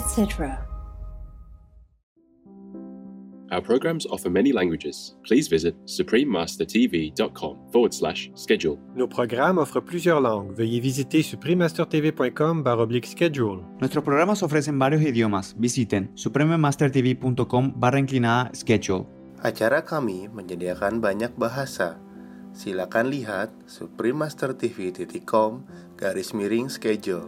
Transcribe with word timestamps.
Etc. 0.00 0.70
Our 3.50 3.60
programs 3.60 4.06
offer 4.06 4.30
many 4.30 4.52
languages. 4.52 5.16
Please 5.26 5.50
visit 5.50 5.74
suprememastertv.com 5.84 7.58
forward 7.72 7.92
slash 7.92 8.30
schedule. 8.34 8.78
Nos 8.94 9.08
programas 9.08 9.58
offrent 9.58 9.86
plusieurs 9.86 10.22
langues. 10.22 10.54
Veuillez 10.54 10.80
visiter 10.80 11.22
suprememastertv.com 11.22 12.62
baroblique 12.62 13.06
schedule. 13.06 13.64
Nuestros 13.80 14.04
programas 14.04 14.42
ofrecen 14.42 14.78
varios 14.78 15.02
idiomas. 15.02 15.54
Visiten 15.58 16.10
suprememastertv.com 16.14 17.72
barra 17.74 17.98
inclinada 17.98 18.54
schedule. 18.54 19.06
Acara 19.42 19.82
kami 19.82 20.30
menyediakan 20.30 21.02
banyak 21.02 21.34
bahasa. 21.34 21.98
Silakan 22.54 23.10
lihat 23.10 23.50
suprememastertv.com 23.66 25.66
garis 25.98 26.30
miring 26.30 26.70
schedule. 26.70 27.26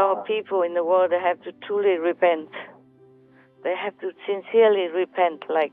So 0.00 0.24
people 0.26 0.62
in 0.62 0.72
the 0.72 0.82
world 0.82 1.12
have 1.12 1.42
to 1.42 1.52
truly 1.66 1.98
repent. 1.98 2.48
They 3.62 3.74
have 3.76 3.92
to 4.00 4.12
sincerely 4.26 4.88
repent, 4.88 5.42
like 5.50 5.72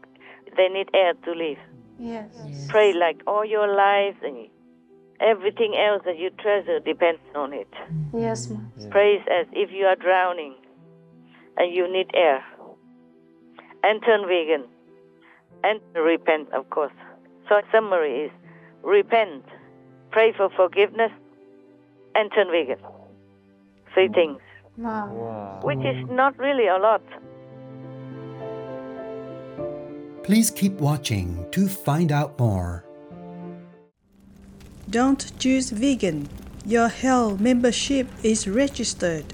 they 0.58 0.68
need 0.68 0.90
air 0.94 1.14
to 1.14 1.32
live. 1.32 1.58
Yes. 1.98 2.28
Pray 2.68 2.92
like 2.92 3.22
all 3.26 3.46
your 3.46 3.74
life 3.74 4.18
and 4.22 4.50
everything 5.22 5.78
else 5.78 6.02
that 6.06 6.18
you 6.20 6.30
treasure 6.42 6.82
depends 6.82 7.22
on 7.36 7.54
it. 7.54 7.70
Yes, 8.14 8.50
ma. 8.50 8.60
Praise 8.90 9.22
as 9.32 9.48
if 9.54 9.72
you 9.72 9.86
are 9.86 9.96
drowning 9.96 10.56
and 11.56 11.74
you 11.74 11.90
need 11.90 12.12
air. 12.14 12.44
And 13.82 14.02
turn 14.04 14.28
vegan. 14.28 14.66
And 15.64 15.80
repent, 15.96 16.52
of 16.52 16.70
course. 16.70 16.92
So 17.48 17.62
summary 17.72 18.26
is 18.26 18.32
repent, 18.84 19.46
pray 20.12 20.34
for 20.36 20.50
forgiveness, 20.50 21.12
and 22.14 22.30
turn 22.36 22.48
vegan. 22.52 22.80
Three 23.98 24.10
mm. 24.10 24.14
things, 24.14 24.42
Wow. 24.78 25.60
which 25.64 25.80
is 25.80 25.98
mm. 26.06 26.12
not 26.12 26.38
really 26.38 26.68
a 26.68 26.78
lot. 26.78 27.02
Please 30.22 30.52
keep 30.52 30.74
watching 30.74 31.44
to 31.50 31.68
find 31.68 32.12
out 32.12 32.38
more. 32.38 32.86
Don't 34.92 35.32
choose 35.40 35.72
vegan. 35.72 36.30
Your 36.64 36.90
Hell 36.90 37.38
membership 37.38 38.08
is 38.22 38.48
registered. 38.48 39.26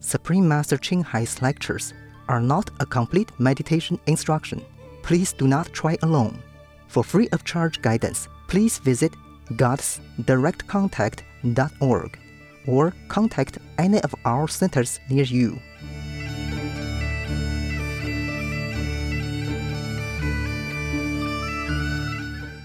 Supreme 0.00 0.48
Master 0.48 0.78
Ching 0.78 1.02
Hai's 1.02 1.42
lectures 1.42 1.92
are 2.26 2.40
not 2.40 2.70
a 2.80 2.86
complete 2.86 3.30
meditation 3.38 4.00
instruction. 4.06 4.64
Please 5.06 5.32
do 5.32 5.46
not 5.46 5.72
try 5.72 5.96
alone. 6.02 6.42
For 6.88 7.04
free 7.04 7.28
of 7.30 7.44
charge 7.44 7.80
guidance, 7.80 8.28
please 8.48 8.78
visit 8.78 9.12
godsdirectcontact.org 9.52 12.18
or 12.66 12.92
contact 13.06 13.58
any 13.78 14.00
of 14.00 14.12
our 14.24 14.48
centers 14.48 14.98
near 15.08 15.22
you. 15.22 15.60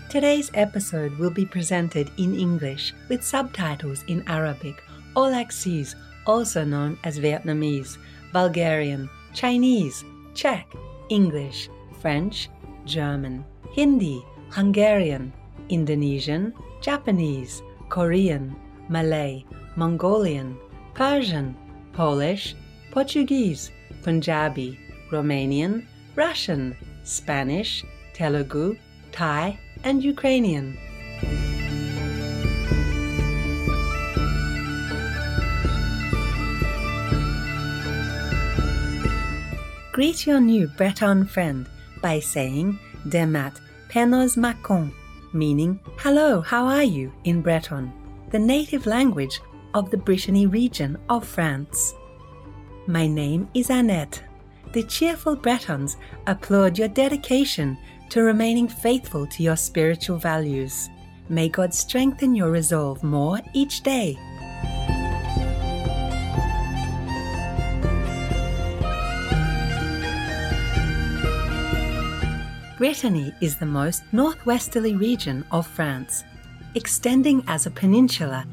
Today's 0.09 0.49
episode 0.55 1.15
will 1.19 1.29
be 1.29 1.45
presented 1.45 2.09
in 2.17 2.33
English 2.33 2.95
with 3.07 3.23
subtitles 3.23 4.03
in 4.07 4.27
Arabic, 4.27 4.81
Aulacese, 5.15 5.93
also 6.25 6.63
known 6.63 6.97
as 7.03 7.19
Vietnamese, 7.19 7.99
Bulgarian, 8.33 9.07
Chinese, 9.31 10.03
Czech, 10.33 10.65
English, 11.09 11.69
French, 12.01 12.49
German, 12.85 13.45
Hindi, 13.73 14.25
Hungarian, 14.49 15.31
Indonesian, 15.69 16.53
Japanese, 16.81 17.61
Korean, 17.89 18.55
Malay, 18.89 19.45
Mongolian, 19.75 20.57
Persian, 20.93 21.55
Polish, 21.93 22.55
Portuguese, 22.91 23.71
Punjabi, 24.03 24.79
Romanian, 25.11 25.85
Russian, 26.15 26.75
Spanish, 27.03 27.85
Telugu, 28.13 28.75
Thai, 29.11 29.57
and 29.83 30.03
Ukrainian. 30.03 30.77
Greet 39.91 40.25
your 40.25 40.39
new 40.39 40.67
Breton 40.67 41.25
friend 41.25 41.67
by 42.01 42.19
saying 42.19 42.79
Demat 43.07 43.59
Penos 43.89 44.37
Macon, 44.37 44.93
meaning 45.33 45.79
Hello, 45.97 46.41
how 46.41 46.65
are 46.65 46.83
you 46.83 47.11
in 47.23 47.41
Breton, 47.41 47.91
the 48.31 48.39
native 48.39 48.85
language 48.85 49.39
of 49.73 49.89
the 49.91 49.97
Brittany 49.97 50.47
region 50.47 50.97
of 51.09 51.27
France. 51.27 51.93
My 52.87 53.07
name 53.07 53.47
is 53.53 53.69
Annette. 53.69 54.23
The 54.73 54.83
cheerful 54.83 55.35
Bretons 55.35 55.97
applaud 56.27 56.77
your 56.77 56.87
dedication 56.87 57.77
to 58.09 58.23
remaining 58.23 58.67
faithful 58.67 59.27
to 59.27 59.43
your 59.43 59.55
spiritual 59.55 60.17
values. 60.17 60.89
May 61.29 61.49
God 61.49 61.73
strengthen 61.73 62.35
your 62.35 62.51
resolve 62.51 63.03
more 63.03 63.39
each 63.53 63.81
day. 63.81 64.17
Brittany 72.81 73.31
is 73.41 73.57
the 73.57 73.65
most 73.67 74.01
northwesterly 74.11 74.95
region 74.95 75.45
of 75.51 75.67
France, 75.67 76.23
extending 76.73 77.43
as 77.45 77.67
a 77.67 77.69
peninsula 77.69 78.47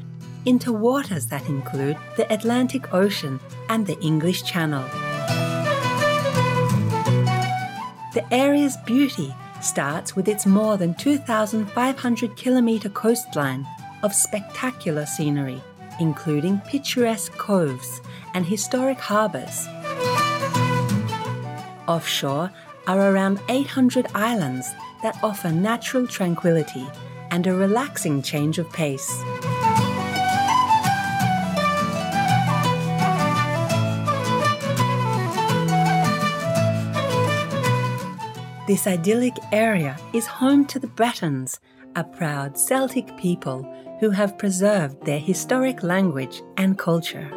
into 0.45 0.71
waters 0.71 1.25
that 1.25 1.49
include 1.49 1.97
the 2.15 2.31
Atlantic 2.31 2.93
Ocean 2.93 3.39
and 3.69 3.87
the 3.87 3.99
English 4.01 4.43
Channel. 4.43 4.83
The 8.13 8.23
area's 8.29 8.77
beauty 8.85 9.33
starts 9.61 10.15
with 10.15 10.27
its 10.27 10.45
more 10.45 10.77
than 10.77 10.93
2,500 10.93 12.35
kilometre 12.35 12.89
coastline 12.89 13.65
of 14.03 14.13
spectacular 14.13 15.07
scenery, 15.07 15.59
including 15.99 16.59
picturesque 16.67 17.31
coves 17.31 17.99
and 18.35 18.45
historic 18.45 18.99
harbours. 18.99 19.65
Offshore 21.87 22.51
are 22.89 23.13
around 23.13 23.39
800 23.49 24.07
islands 24.15 24.73
that 25.03 25.15
offer 25.21 25.51
natural 25.51 26.07
tranquility 26.07 26.87
and 27.29 27.45
a 27.45 27.53
relaxing 27.53 28.19
change 28.23 28.57
of 28.57 28.67
pace. 28.73 29.07
This 38.65 38.87
idyllic 38.87 39.35
area 39.51 39.95
is 40.13 40.25
home 40.25 40.65
to 40.65 40.79
the 40.79 40.87
Bretons, 40.87 41.59
a 41.95 42.03
proud 42.03 42.57
Celtic 42.57 43.15
people 43.17 43.71
who 43.99 44.09
have 44.09 44.39
preserved 44.39 45.05
their 45.05 45.19
historic 45.19 45.83
language 45.83 46.41
and 46.57 46.75
culture. 46.75 47.29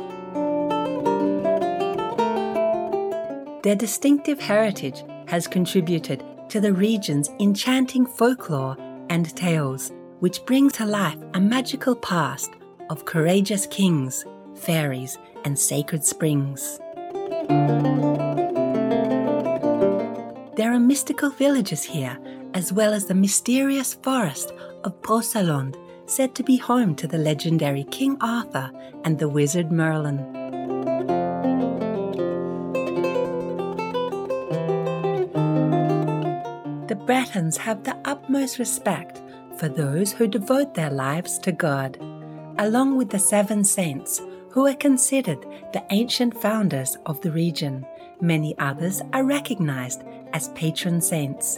Their 3.63 3.77
distinctive 3.77 4.41
heritage 4.41 5.05
has 5.33 5.49
contributed 5.49 6.23
to 6.51 6.61
the 6.61 6.75
region's 6.75 7.31
enchanting 7.41 8.05
folklore 8.05 8.77
and 9.09 9.35
tales, 9.35 9.91
which 10.21 10.45
bring 10.45 10.69
to 10.69 10.85
life 10.85 11.17
a 11.33 11.41
magical 11.41 11.97
past 11.97 12.51
of 12.91 13.07
courageous 13.07 13.65
kings, 13.65 14.27
fairies, 14.55 15.17
and 15.47 15.59
sacred 15.59 16.05
springs. 16.05 16.79
There 20.59 20.71
are 20.71 20.79
mystical 20.79 21.31
villages 21.31 21.83
here, 21.83 22.19
as 22.53 22.71
well 22.71 22.93
as 22.93 23.07
the 23.07 23.15
mysterious 23.15 23.95
forest 23.95 24.53
of 24.85 25.01
Brocéliande, 25.01 25.79
said 26.05 26.35
to 26.35 26.43
be 26.43 26.59
home 26.59 26.95
to 26.97 27.07
the 27.07 27.17
legendary 27.17 27.85
King 27.85 28.19
Arthur 28.21 28.71
and 29.05 29.19
the 29.19 29.31
wizard 29.31 29.73
Merlin. 29.73 30.42
The 36.93 37.07
Bretons 37.07 37.57
have 37.57 37.83
the 37.85 37.97
utmost 38.05 38.59
respect 38.59 39.23
for 39.57 39.67
those 39.67 40.13
who 40.13 40.27
devote 40.29 40.75
their 40.75 40.91
lives 40.91 41.39
to 41.39 41.51
God, 41.51 41.97
along 42.59 42.99
with 42.99 43.09
the 43.09 43.19
seven 43.19 43.65
saints 43.65 44.21
who 44.51 44.67
are 44.67 44.75
considered 44.75 45.41
the 45.73 45.83
ancient 45.89 46.39
founders 46.39 46.99
of 47.07 47.19
the 47.23 47.33
region. 47.33 47.87
Many 48.21 48.55
others 48.59 49.01
are 49.15 49.25
recognized 49.25 50.03
as 50.35 50.51
patron 50.51 51.01
saints. 51.01 51.57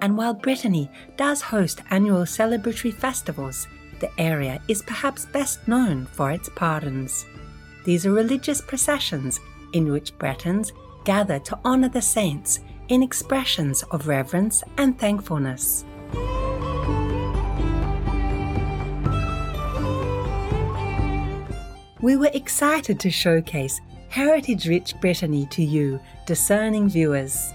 And 0.00 0.16
while 0.16 0.34
Brittany 0.34 0.88
does 1.16 1.42
host 1.42 1.80
annual 1.90 2.22
celebratory 2.22 2.94
festivals, 2.94 3.66
the 3.98 4.10
area 4.16 4.60
is 4.68 4.80
perhaps 4.82 5.26
best 5.26 5.66
known 5.66 6.06
for 6.06 6.30
its 6.30 6.48
pardons. 6.50 7.26
These 7.84 8.06
are 8.06 8.12
religious 8.12 8.60
processions 8.60 9.40
in 9.72 9.90
which 9.90 10.16
Bretons 10.18 10.72
gather 11.06 11.38
to 11.38 11.58
honor 11.64 11.88
the 11.88 12.02
saints 12.02 12.60
in 12.88 13.02
expressions 13.02 13.82
of 13.84 14.06
reverence 14.06 14.62
and 14.76 14.98
thankfulness. 14.98 15.84
We 22.02 22.16
were 22.16 22.30
excited 22.34 23.00
to 23.00 23.10
showcase 23.10 23.80
heritage 24.08 24.68
rich 24.68 24.94
Brittany 25.00 25.46
to 25.46 25.62
you, 25.62 26.00
discerning 26.26 26.88
viewers. 26.88 27.52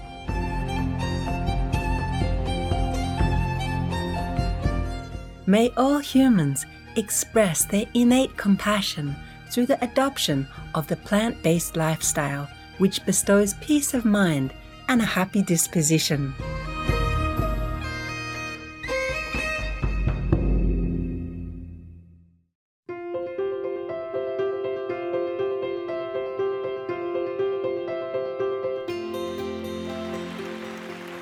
May 5.45 5.69
all 5.75 5.99
humans 5.99 6.65
express 6.95 7.65
their 7.65 7.85
innate 7.93 8.37
compassion 8.37 9.15
through 9.49 9.65
the 9.65 9.83
adoption 9.83 10.47
of 10.75 10.87
the 10.87 10.95
plant 10.95 11.41
based 11.43 11.75
lifestyle, 11.75 12.47
which 12.81 13.05
bestows 13.05 13.53
peace 13.61 13.93
of 13.93 14.05
mind 14.05 14.51
and 14.87 15.01
a 15.01 15.05
happy 15.05 15.43
disposition. 15.43 16.33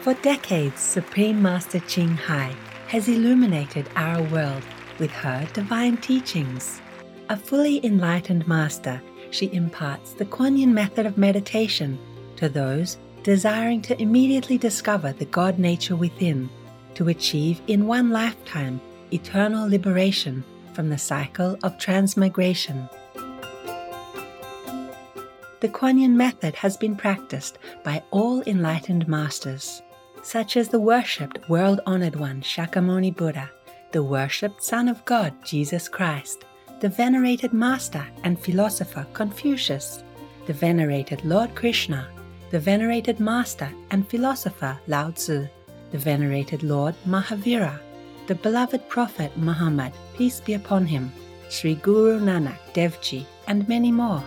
For 0.02 0.14
decades, 0.22 0.80
Supreme 0.80 1.42
Master 1.42 1.82
Ching 1.82 2.16
Hai 2.16 2.56
has 2.88 3.10
illuminated 3.10 3.90
our 3.98 4.24
world 4.24 4.64
with 4.98 5.12
her 5.12 5.46
divine 5.52 5.98
teachings. 5.98 6.82
A 7.28 7.36
fully 7.36 7.86
enlightened 7.86 8.48
master, 8.48 9.02
she 9.32 9.52
imparts 9.54 10.14
the 10.14 10.26
Kuan 10.26 10.58
Yin 10.58 10.74
method 10.74 11.06
of 11.06 11.18
meditation 11.18 11.98
to 12.36 12.50
those 12.50 12.98
desiring 13.24 13.82
to 13.84 14.02
immediately 14.02 14.58
discover 14.58 15.12
the 15.12 15.26
God 15.26 15.60
nature 15.60 15.96
within 15.96 16.50
to 16.96 17.10
achieve 17.10 17.62
in 17.68 17.88
one 17.88 18.10
lifetime 18.10 18.80
eternal 19.12 19.68
liberation 19.70 20.44
from 20.74 20.90
the 20.90 20.98
cycle 20.98 21.58
of 21.64 21.78
transmigration. 21.78 22.90
The 25.60 25.70
Kuan 25.70 26.00
Yin 26.00 26.16
method 26.16 26.56
has 26.56 26.78
been 26.78 26.96
practiced 26.96 27.58
by 27.84 28.04
all 28.12 28.42
enlightened 28.44 29.08
masters 29.08 29.82
such 30.24 30.58
as 30.58 30.70
the 30.70 30.80
worshipped 30.80 31.50
world 31.50 31.82
honored 31.86 32.16
one 32.16 32.42
Shakyamuni 32.42 33.16
Buddha, 33.16 33.50
the 33.92 34.04
worshipped 34.04 34.64
Son 34.64 34.88
of 34.88 35.04
God 35.06 35.34
Jesus 35.44 35.88
Christ, 35.88 36.46
the 36.80 36.90
venerated 36.90 37.52
Master 37.52 38.06
and 38.24 38.40
philosopher 38.40 39.06
Confucius, 39.12 40.02
the 40.46 40.54
venerated 40.54 41.24
Lord 41.26 41.54
Krishna, 41.54 42.08
the 42.52 42.60
venerated 42.60 43.20
Master 43.20 43.70
and 43.92 44.08
philosopher 44.08 44.80
Lao 44.88 45.12
Tzu, 45.12 45.46
the 45.92 45.98
venerated 45.98 46.64
Lord 46.64 46.96
Mahavira, 47.06 47.78
the 48.28 48.36
beloved 48.36 48.88
Prophet 48.88 49.36
Muhammad, 49.36 49.92
peace 50.16 50.40
be 50.40 50.54
upon 50.54 50.86
him, 50.86 51.12
Sri 51.50 51.76
Guru 51.76 52.18
Nanak 52.20 52.60
Dev 52.74 53.00
Ji, 53.02 53.28
and 53.48 53.68
many 53.68 53.92
more. 53.92 54.24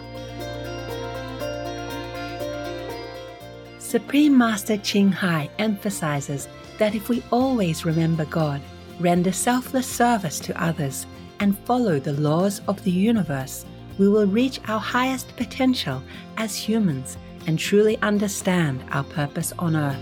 Supreme 3.78 4.36
Master 4.36 4.76
Ching 4.76 5.10
Hai 5.10 5.48
emphasizes 5.58 6.48
that 6.78 6.94
if 6.94 7.08
we 7.08 7.22
always 7.30 7.86
remember 7.86 8.26
God, 8.26 8.60
render 9.00 9.32
selfless 9.32 9.86
service 9.86 10.38
to 10.40 10.62
others, 10.62 11.06
and 11.42 11.58
follow 11.58 11.98
the 11.98 12.12
laws 12.12 12.60
of 12.68 12.82
the 12.84 12.90
universe, 12.90 13.66
we 13.98 14.08
will 14.08 14.28
reach 14.28 14.60
our 14.68 14.78
highest 14.78 15.36
potential 15.36 16.00
as 16.36 16.54
humans 16.54 17.18
and 17.48 17.58
truly 17.58 17.98
understand 18.00 18.84
our 18.92 19.02
purpose 19.02 19.52
on 19.58 19.74
earth. 19.74 20.00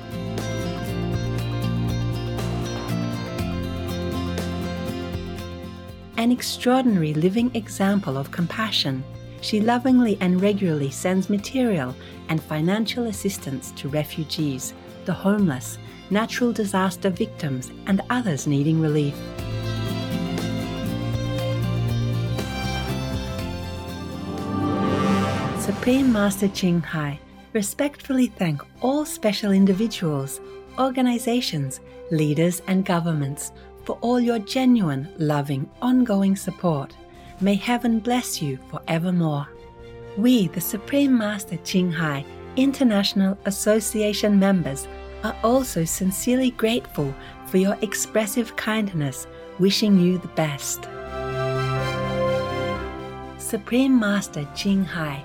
An 6.18 6.30
extraordinary 6.30 7.14
living 7.14 7.50
example 7.54 8.18
of 8.18 8.30
compassion 8.30 9.02
she 9.40 9.58
lovingly 9.58 10.18
and 10.20 10.42
regularly 10.42 10.90
sends 10.90 11.30
material 11.30 11.96
and 12.28 12.42
financial 12.42 13.06
assistance 13.06 13.70
to 13.76 13.88
refugees, 13.88 14.74
the 15.06 15.14
homeless, 15.14 15.78
natural 16.10 16.52
disaster 16.52 17.08
victims, 17.08 17.70
and 17.86 18.02
others 18.10 18.46
needing 18.46 18.82
relief. 18.82 19.14
Supreme 25.72 26.12
Master 26.12 26.48
Ching 26.48 26.80
Hai 26.80 27.20
respectfully 27.52 28.26
thank 28.26 28.60
all 28.80 29.04
special 29.04 29.52
individuals, 29.52 30.40
organizations, 30.80 31.78
leaders, 32.10 32.60
and 32.66 32.84
governments 32.84 33.52
for 33.84 33.96
all 34.00 34.18
your 34.18 34.40
genuine, 34.40 35.08
loving, 35.18 35.70
ongoing 35.80 36.34
support. 36.34 36.96
May 37.40 37.54
heaven 37.54 38.00
bless 38.00 38.42
you 38.42 38.58
forevermore. 38.68 39.46
We, 40.16 40.48
the 40.48 40.60
Supreme 40.60 41.16
Master 41.16 41.56
Ching 41.58 41.92
Hai 41.92 42.24
International 42.56 43.38
Association 43.44 44.40
members, 44.40 44.88
are 45.22 45.36
also 45.44 45.84
sincerely 45.84 46.50
grateful 46.50 47.14
for 47.46 47.58
your 47.58 47.78
expressive 47.80 48.56
kindness, 48.56 49.28
wishing 49.60 50.00
you 50.00 50.18
the 50.18 50.34
best. 50.34 50.88
Supreme 53.38 54.00
Master 54.00 54.44
Ching 54.56 54.84
Hai 54.84 55.24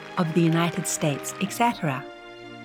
of 0.21 0.33
the 0.33 0.41
United 0.41 0.87
States, 0.87 1.33
etc., 1.41 2.03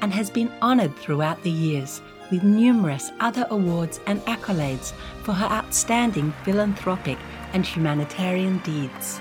and 0.03 0.13
has 0.13 0.29
been 0.29 0.53
honored 0.61 0.95
throughout 0.97 1.43
the 1.43 1.51
years 1.51 2.03
with 2.31 2.43
numerous 2.43 3.11
other 3.21 3.47
awards 3.51 3.99
and 4.07 4.21
accolades 4.27 4.93
for 5.23 5.33
her 5.33 5.47
outstanding 5.47 6.33
philanthropic 6.45 7.19
and 7.55 7.65
humanitarian 7.65 8.59
deeds. 8.59 9.21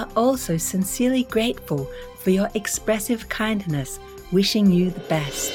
are 0.00 0.08
also 0.16 0.56
sincerely 0.56 1.24
grateful 1.24 1.86
for 2.20 2.30
your 2.30 2.48
expressive 2.54 3.28
kindness, 3.28 4.00
wishing 4.32 4.70
you 4.70 4.90
the 4.90 5.00
best. 5.00 5.52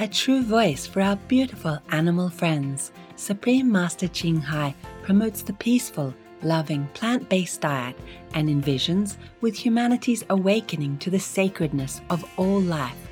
A 0.00 0.08
true 0.08 0.42
voice 0.42 0.86
for 0.86 1.02
our 1.02 1.16
beautiful 1.28 1.78
animal 1.90 2.30
friends, 2.30 2.90
Supreme 3.16 3.70
Master 3.70 4.08
Ching 4.08 4.40
Hai 4.40 4.74
promotes 5.02 5.42
the 5.42 5.52
peaceful, 5.52 6.14
loving 6.42 6.88
plant 6.94 7.28
based 7.28 7.60
diet 7.60 7.96
and 8.32 8.48
envisions 8.48 9.16
with 9.42 9.54
humanity's 9.54 10.24
awakening 10.30 10.96
to 10.98 11.10
the 11.10 11.20
sacredness 11.20 12.00
of 12.08 12.24
all 12.38 12.60
life, 12.60 13.11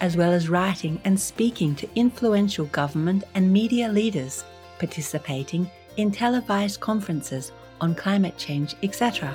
as 0.00 0.16
well 0.16 0.32
as 0.32 0.48
writing 0.48 1.00
and 1.04 1.18
speaking 1.18 1.74
to 1.76 1.88
influential 1.94 2.66
government 2.66 3.24
and 3.34 3.52
media 3.52 3.88
leaders, 3.88 4.44
participating 4.78 5.70
in 5.96 6.10
televised 6.10 6.80
conferences 6.80 7.52
on 7.80 7.94
climate 7.94 8.36
change, 8.36 8.74
etc. 8.82 9.30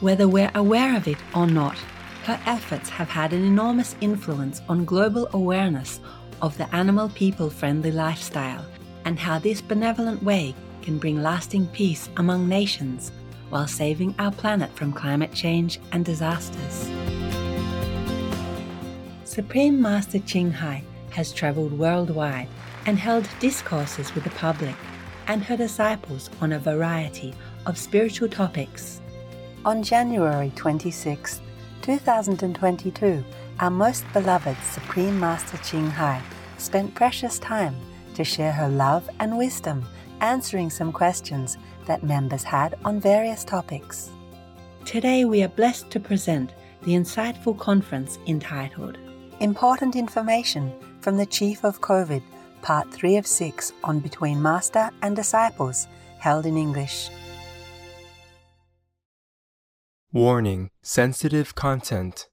Whether 0.00 0.26
we're 0.26 0.50
aware 0.54 0.96
of 0.96 1.06
it 1.06 1.18
or 1.34 1.46
not, 1.46 1.76
her 2.24 2.40
efforts 2.46 2.88
have 2.88 3.08
had 3.08 3.32
an 3.32 3.44
enormous 3.44 3.96
influence 4.00 4.60
on 4.68 4.84
global 4.84 5.28
awareness 5.32 6.00
of 6.40 6.56
the 6.58 6.72
animal 6.74 7.08
people 7.10 7.50
friendly 7.50 7.92
lifestyle 7.92 8.64
and 9.04 9.18
how 9.18 9.38
this 9.38 9.60
benevolent 9.60 10.22
way 10.22 10.54
can 10.82 10.98
bring 10.98 11.22
lasting 11.22 11.66
peace 11.68 12.08
among 12.16 12.48
nations 12.48 13.12
while 13.52 13.66
saving 13.66 14.14
our 14.18 14.32
planet 14.32 14.74
from 14.74 14.94
climate 14.94 15.34
change 15.34 15.78
and 15.92 16.06
disasters. 16.06 16.90
Supreme 19.24 19.78
Master 19.80 20.20
Ching 20.20 20.50
Hai 20.50 20.82
has 21.10 21.34
traveled 21.34 21.78
worldwide 21.78 22.48
and 22.86 22.98
held 22.98 23.28
discourses 23.40 24.14
with 24.14 24.24
the 24.24 24.30
public 24.30 24.74
and 25.26 25.44
her 25.44 25.56
disciples 25.58 26.30
on 26.40 26.52
a 26.52 26.58
variety 26.58 27.34
of 27.66 27.76
spiritual 27.76 28.28
topics. 28.28 29.02
On 29.66 29.82
January 29.82 30.50
26, 30.56 31.42
2022, 31.82 33.22
our 33.60 33.70
most 33.70 34.10
beloved 34.14 34.56
Supreme 34.70 35.20
Master 35.20 35.58
Ching 35.58 35.90
Hai 35.90 36.22
spent 36.56 36.94
precious 36.94 37.38
time 37.38 37.76
to 38.14 38.24
share 38.24 38.52
her 38.52 38.68
love 38.68 39.10
and 39.20 39.36
wisdom 39.36 39.84
answering 40.22 40.70
some 40.70 40.92
questions 40.92 41.58
that 41.86 42.02
members 42.02 42.42
had 42.44 42.78
on 42.84 43.00
various 43.00 43.44
topics. 43.44 44.10
Today, 44.86 45.24
we 45.24 45.42
are 45.42 45.48
blessed 45.48 45.90
to 45.90 46.00
present 46.00 46.54
the 46.82 46.92
insightful 46.92 47.58
conference 47.58 48.18
entitled 48.26 48.98
Important 49.40 49.96
Information 49.96 50.72
from 51.00 51.16
the 51.16 51.26
Chief 51.26 51.64
of 51.64 51.80
COVID, 51.80 52.22
Part 52.62 52.92
3 52.92 53.16
of 53.16 53.26
6 53.26 53.72
on 53.82 53.98
Between 53.98 54.40
Master 54.40 54.90
and 55.02 55.14
Disciples, 55.16 55.88
held 56.18 56.46
in 56.46 56.56
English. 56.56 57.10
Warning 60.12 60.70
Sensitive 60.82 61.54
Content 61.54 62.28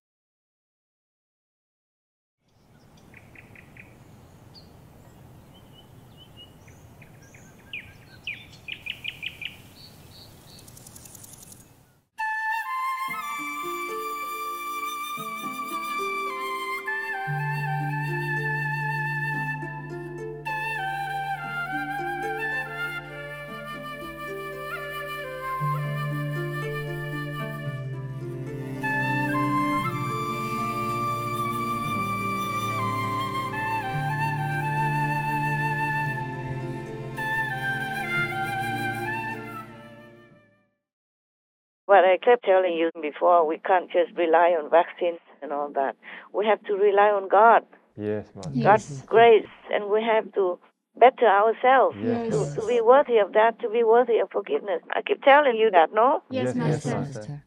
But 41.90 42.06
I 42.06 42.18
kept 42.24 42.46
telling 42.46 42.74
you 42.74 42.92
before, 43.02 43.48
we 43.48 43.58
can't 43.58 43.90
just 43.90 44.16
rely 44.16 44.50
on 44.54 44.70
vaccines 44.70 45.18
and 45.42 45.52
all 45.52 45.70
that. 45.74 45.96
We 46.32 46.46
have 46.46 46.64
to 46.66 46.74
rely 46.76 47.10
on 47.10 47.28
God, 47.28 47.66
Yes, 47.98 48.28
Master. 48.36 48.62
God's 48.62 49.02
grace, 49.08 49.50
and 49.74 49.90
we 49.90 50.04
have 50.04 50.32
to 50.34 50.60
better 51.00 51.26
ourselves 51.26 51.98
Yes. 52.00 52.30
to, 52.30 52.46
to 52.62 52.68
be 52.68 52.80
worthy 52.80 53.18
of 53.18 53.34
that, 53.34 53.58
to 53.62 53.70
be 53.72 53.84
worthy 53.84 54.20
of 54.20 54.30
forgiveness. 54.30 54.84
I 54.96 55.02
keep 55.02 55.24
telling 55.24 55.58
you 55.58 55.72
that, 55.72 55.90
no? 55.92 56.22
Yes, 56.30 56.54
yes, 56.56 56.86
Master. 56.86 57.42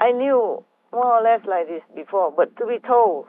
I 0.00 0.12
knew 0.12 0.64
more 0.90 1.18
or 1.18 1.22
less 1.22 1.44
like 1.44 1.68
this 1.68 1.82
before, 1.94 2.32
but 2.32 2.56
to 2.56 2.64
be 2.66 2.78
told 2.78 3.26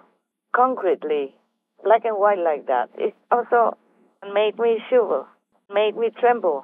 concretely, 0.55 1.35
black 1.83 2.05
and 2.05 2.17
white 2.17 2.39
like 2.39 2.67
that, 2.67 2.89
it 2.97 3.13
also 3.31 3.77
made 4.33 4.57
me 4.57 4.79
shiver, 4.89 5.25
made 5.73 5.97
me 5.97 6.09
tremble 6.17 6.63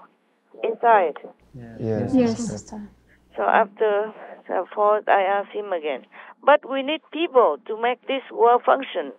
inside. 0.64 1.18
Yes, 1.54 2.14
Yes, 2.14 2.50
Master. 2.50 2.90
So 3.38 3.44
after 3.44 4.14
the 4.48 4.66
fourth, 4.74 5.08
I 5.08 5.22
asked 5.22 5.52
him 5.52 5.72
again. 5.72 6.06
But 6.44 6.70
we 6.70 6.82
need 6.82 7.02
people 7.14 7.58
to 7.68 7.80
make 7.80 8.06
this 8.08 8.24
world 8.32 8.64
function. 8.66 9.14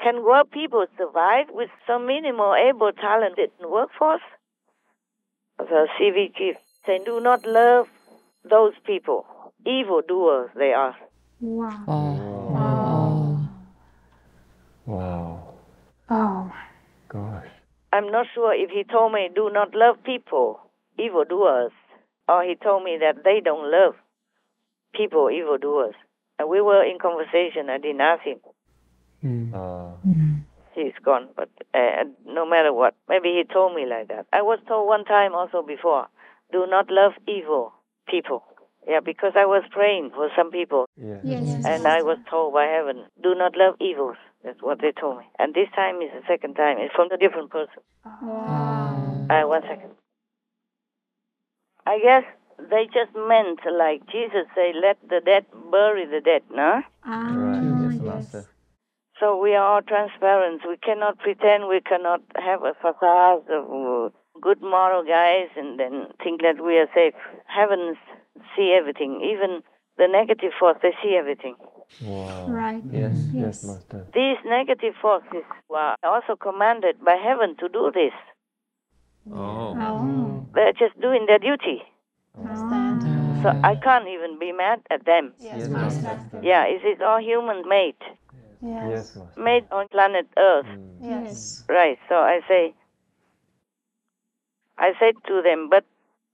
Can 0.00 0.22
world 0.22 0.50
people 0.52 0.86
survive 0.96 1.46
with 1.50 1.70
some 1.86 2.06
minimal 2.06 2.54
able 2.54 2.92
talented 2.92 3.50
workforce? 3.60 4.22
The 5.58 5.88
CV 5.98 6.34
chief 6.36 6.56
said, 6.84 7.04
do 7.04 7.18
not 7.20 7.44
love 7.44 7.88
those 8.48 8.74
people. 8.84 9.26
Evil 9.66 10.02
doers 10.06 10.50
they 10.54 10.72
are. 10.72 10.94
Wow. 11.40 11.84
Wow. 11.88 13.48
Wow. 14.86 15.54
Oh. 16.08 16.44
my 16.44 16.62
Gosh. 17.08 17.48
I'm 17.92 18.12
not 18.12 18.26
sure 18.34 18.54
if 18.54 18.70
he 18.70 18.84
told 18.84 19.12
me 19.12 19.30
do 19.34 19.50
not 19.50 19.74
love 19.74 19.96
people, 20.04 20.60
evil 20.98 21.24
doers, 21.24 21.72
or 22.28 22.42
he 22.42 22.54
told 22.56 22.84
me 22.84 22.98
that 23.00 23.24
they 23.24 23.40
don't 23.44 23.70
love 23.70 23.94
people, 24.94 25.30
evil 25.30 25.58
doers. 25.58 25.94
And 26.38 26.48
we 26.48 26.60
were 26.60 26.84
in 26.84 26.98
conversation. 26.98 27.70
I 27.70 27.78
didn't 27.78 28.00
ask 28.00 28.22
him. 28.22 28.40
Uh, 29.54 29.92
He's 30.74 30.92
gone, 31.02 31.28
but 31.34 31.48
uh, 31.72 32.04
no 32.26 32.44
matter 32.44 32.70
what, 32.70 32.94
maybe 33.08 33.28
he 33.30 33.44
told 33.50 33.74
me 33.74 33.86
like 33.86 34.08
that. 34.08 34.26
I 34.30 34.42
was 34.42 34.58
told 34.68 34.86
one 34.86 35.06
time 35.06 35.34
also 35.34 35.62
before, 35.62 36.06
do 36.52 36.66
not 36.68 36.90
love 36.90 37.12
evil 37.26 37.72
people. 38.06 38.44
Yeah, 38.86 39.00
because 39.00 39.32
I 39.34 39.46
was 39.46 39.64
praying 39.70 40.10
for 40.14 40.28
some 40.36 40.50
people, 40.50 40.84
yes. 40.96 41.20
Yes. 41.24 41.64
and 41.64 41.88
I 41.88 42.02
was 42.02 42.18
told 42.30 42.52
by 42.52 42.66
heaven, 42.66 43.06
do 43.20 43.34
not 43.34 43.56
love 43.56 43.74
evils. 43.80 44.16
That's 44.44 44.62
what 44.62 44.80
they 44.82 44.92
told 44.92 45.18
me. 45.18 45.24
And 45.40 45.54
this 45.54 45.68
time 45.74 46.02
is 46.02 46.10
the 46.12 46.22
second 46.28 46.54
time. 46.54 46.76
It's 46.78 46.94
from 46.94 47.10
a 47.10 47.16
different 47.16 47.50
person. 47.50 47.82
Wow. 48.22 49.26
Uh, 49.28 49.48
one 49.48 49.62
second. 49.62 49.95
I 51.86 51.98
guess 52.00 52.24
they 52.58 52.86
just 52.86 53.14
meant 53.14 53.60
like 53.70 54.06
Jesus 54.10 54.46
say, 54.54 54.72
let 54.74 54.98
the 55.08 55.20
dead 55.24 55.46
bury 55.70 56.06
the 56.06 56.20
dead, 56.20 56.42
no? 56.50 56.82
Ah, 57.04 57.34
Right. 57.34 57.62
Yes, 57.62 57.92
yes. 57.92 58.00
Master. 58.02 58.46
So 59.20 59.40
we 59.40 59.54
are 59.54 59.64
all 59.64 59.82
transparent. 59.82 60.62
We 60.68 60.76
cannot 60.76 61.18
pretend. 61.18 61.68
We 61.68 61.80
cannot 61.80 62.20
have 62.36 62.62
a 62.64 62.74
facade 62.74 63.48
of 63.48 63.64
uh, 63.70 64.10
good 64.40 64.60
moral 64.60 65.04
guys 65.04 65.48
and 65.56 65.78
then 65.80 66.08
think 66.22 66.42
that 66.42 66.62
we 66.62 66.76
are 66.76 66.88
safe. 66.94 67.14
Heavens 67.46 67.96
see 68.54 68.76
everything, 68.78 69.22
even 69.24 69.62
the 69.96 70.08
negative 70.08 70.52
force, 70.58 70.76
they 70.82 70.92
see 71.02 71.16
everything. 71.16 71.56
Wow. 72.02 72.46
Right. 72.48 72.82
Yes, 72.92 73.12
yes, 73.32 73.34
Yes. 73.34 73.64
Master. 73.64 74.06
These 74.12 74.36
negative 74.44 74.94
forces 75.00 75.44
were 75.70 75.94
also 76.02 76.36
commanded 76.36 77.02
by 77.02 77.16
heaven 77.16 77.56
to 77.60 77.68
do 77.68 77.90
this. 77.94 78.12
Oh. 79.32 79.74
oh. 79.76 80.00
Mm. 80.04 80.46
They're 80.54 80.72
just 80.72 80.98
doing 81.00 81.26
their 81.26 81.38
duty. 81.38 81.82
Understand. 82.38 83.02
Ah. 83.04 83.42
So 83.42 83.60
I 83.62 83.74
can't 83.76 84.08
even 84.08 84.38
be 84.38 84.52
mad 84.52 84.80
at 84.90 85.04
them. 85.04 85.32
Yes, 85.40 85.68
Master. 85.68 86.40
Yeah, 86.42 86.64
it 86.64 86.84
is 86.84 87.00
all 87.04 87.20
human 87.20 87.68
made, 87.68 87.96
Yes, 88.62 89.14
Master. 89.16 89.40
made 89.40 89.64
on 89.70 89.88
planet 89.88 90.26
Earth. 90.36 90.66
Mm. 90.66 90.96
Yes. 91.02 91.64
Right. 91.68 91.98
So 92.08 92.16
I 92.16 92.40
say, 92.48 92.74
I 94.78 94.92
said 94.98 95.14
to 95.28 95.42
them, 95.42 95.68
but 95.70 95.84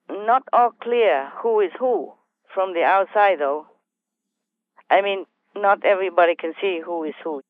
not 0.08 0.42
all 0.52 0.70
clear 0.80 1.30
who 1.42 1.60
is 1.60 1.70
who 1.78 2.12
from 2.54 2.74
the 2.74 2.82
outside, 2.82 3.38
though. 3.40 3.66
I 4.90 5.00
mean, 5.00 5.24
not 5.56 5.84
everybody 5.84 6.34
can 6.34 6.52
see 6.60 6.80
who 6.84 7.04
is 7.04 7.14
who. 7.22 7.42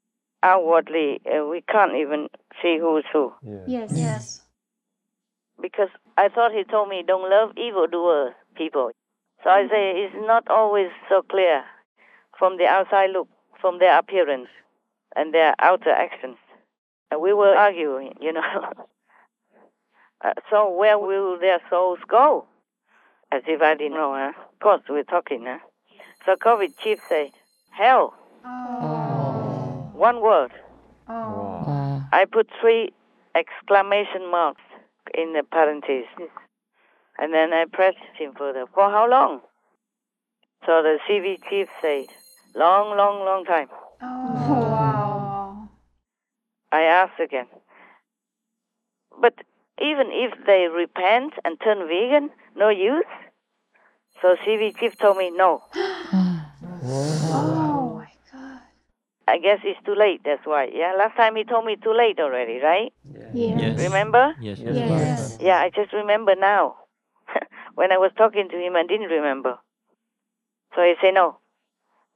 Outwardly, 0.45 1.21
uh, 1.25 1.47
we 1.47 1.61
can't 1.61 1.95
even 1.95 2.29
see 2.61 2.77
who 2.77 2.97
is 2.97 3.05
who 3.13 3.33
Yes. 3.67 3.93
Yes. 3.95 4.42
Because 5.63 5.89
I 6.19 6.29
thought 6.29 6.53
he 6.53 6.65
told 6.65 6.89
me 6.89 7.05
don't 7.07 7.31
love 7.31 7.57
evildoers 7.57 8.35
people. 8.57 8.91
So 9.43 9.51
I 9.51 9.67
say 9.69 10.03
it's 10.03 10.15
not 10.27 10.49
always 10.51 10.91
so 11.09 11.23
clear 11.23 11.65
from 12.39 12.59
the 12.59 12.67
outside 12.67 13.11
look, 13.11 13.29
from 13.61 13.79
their 13.79 13.99
appearance 13.99 14.49
and 15.17 15.33
their 15.33 15.55
outer 15.59 15.91
actions. 15.91 16.37
And 17.11 17.21
we 17.21 17.33
were 17.33 17.55
arguing, 17.55 18.15
you 18.21 18.33
know. 18.33 18.43
uh, 20.25 20.33
so 20.51 20.71
where 20.71 20.99
will 20.99 21.39
their 21.39 21.61
souls 21.71 21.99
go? 22.09 22.47
As 23.31 23.43
if 23.47 23.63
I 23.63 23.75
didn't 23.75 23.95
know, 23.95 24.13
huh? 24.15 24.33
Of 24.53 24.59
course, 24.61 24.83
we're 24.89 25.05
talking, 25.05 25.45
huh? 25.47 25.59
So 26.27 26.37
COVID 26.37 26.77
chief 26.83 27.01
said, 27.09 27.31
hell. 27.71 28.15
One 29.95 30.21
word. 30.21 30.53
Oh. 31.09 32.03
I 32.13 32.27
put 32.31 32.49
three 32.61 32.93
exclamation 33.35 34.31
marks 34.31 34.61
in 35.15 35.33
the 35.33 35.43
parentheses. 35.43 36.31
And 37.19 37.33
then 37.33 37.53
I 37.53 37.65
pressed 37.71 37.99
him 38.19 38.33
further. 38.37 38.67
For 38.73 38.91
how 38.91 39.09
long? 39.09 39.41
So 40.65 40.83
the 40.83 40.99
CV 41.09 41.39
chief 41.49 41.69
said, 41.81 42.07
long, 42.55 42.97
long, 42.97 43.25
long 43.25 43.45
time. 43.45 43.69
Oh. 44.01 44.33
Wow. 44.49 45.69
I 46.71 46.83
asked 46.83 47.21
again. 47.21 47.47
But 49.21 49.35
even 49.81 50.09
if 50.11 50.33
they 50.47 50.69
repent 50.69 51.35
and 51.45 51.61
turn 51.61 51.87
vegan, 51.87 52.31
no 52.57 52.69
use? 52.69 53.05
So 54.21 54.37
CV 54.47 54.77
chief 54.79 54.97
told 54.97 55.17
me 55.19 55.31
no. 55.31 55.63
Oh 55.75 56.47
my 56.73 57.31
God. 57.31 57.72
I 59.29 59.39
guess 59.39 59.61
it's 59.65 59.79
too 59.85 59.95
late, 59.95 60.23
that's 60.25 60.45
why. 60.45 60.69
Yeah, 60.73 60.95
last 60.99 61.17
time 61.17 61.37
he 61.37 61.45
told 61.45 61.65
me 61.65 61.77
too 61.77 61.95
late 61.95 62.19
already, 62.19 62.59
right? 62.59 62.93
Yes. 63.33 63.79
Remember? 63.79 64.35
Yes, 64.41 64.59
Yes. 64.61 65.39
Yeah, 65.41 65.57
I 65.59 65.71
just 65.75 65.93
remember 65.93 66.35
now. 66.35 66.77
when 67.75 67.93
I 67.93 67.99
was 67.99 68.11
talking 68.17 68.49
to 68.49 68.57
him, 68.57 68.77
I 68.77 68.83
didn't 68.87 69.09
remember. 69.09 69.59
So 70.75 70.83
he 70.83 70.95
said 71.01 71.15
no. 71.15 71.39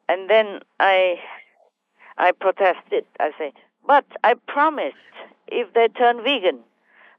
And 0.09 0.29
then 0.31 0.61
I 0.79 1.16
I 2.19 2.33
protested. 2.33 3.05
I 3.21 3.31
said, 3.38 3.53
but 3.87 4.05
I 4.25 4.35
promised 4.47 4.97
if 5.47 5.73
they 5.75 5.88
turn 5.88 6.23
vegan, 6.23 6.61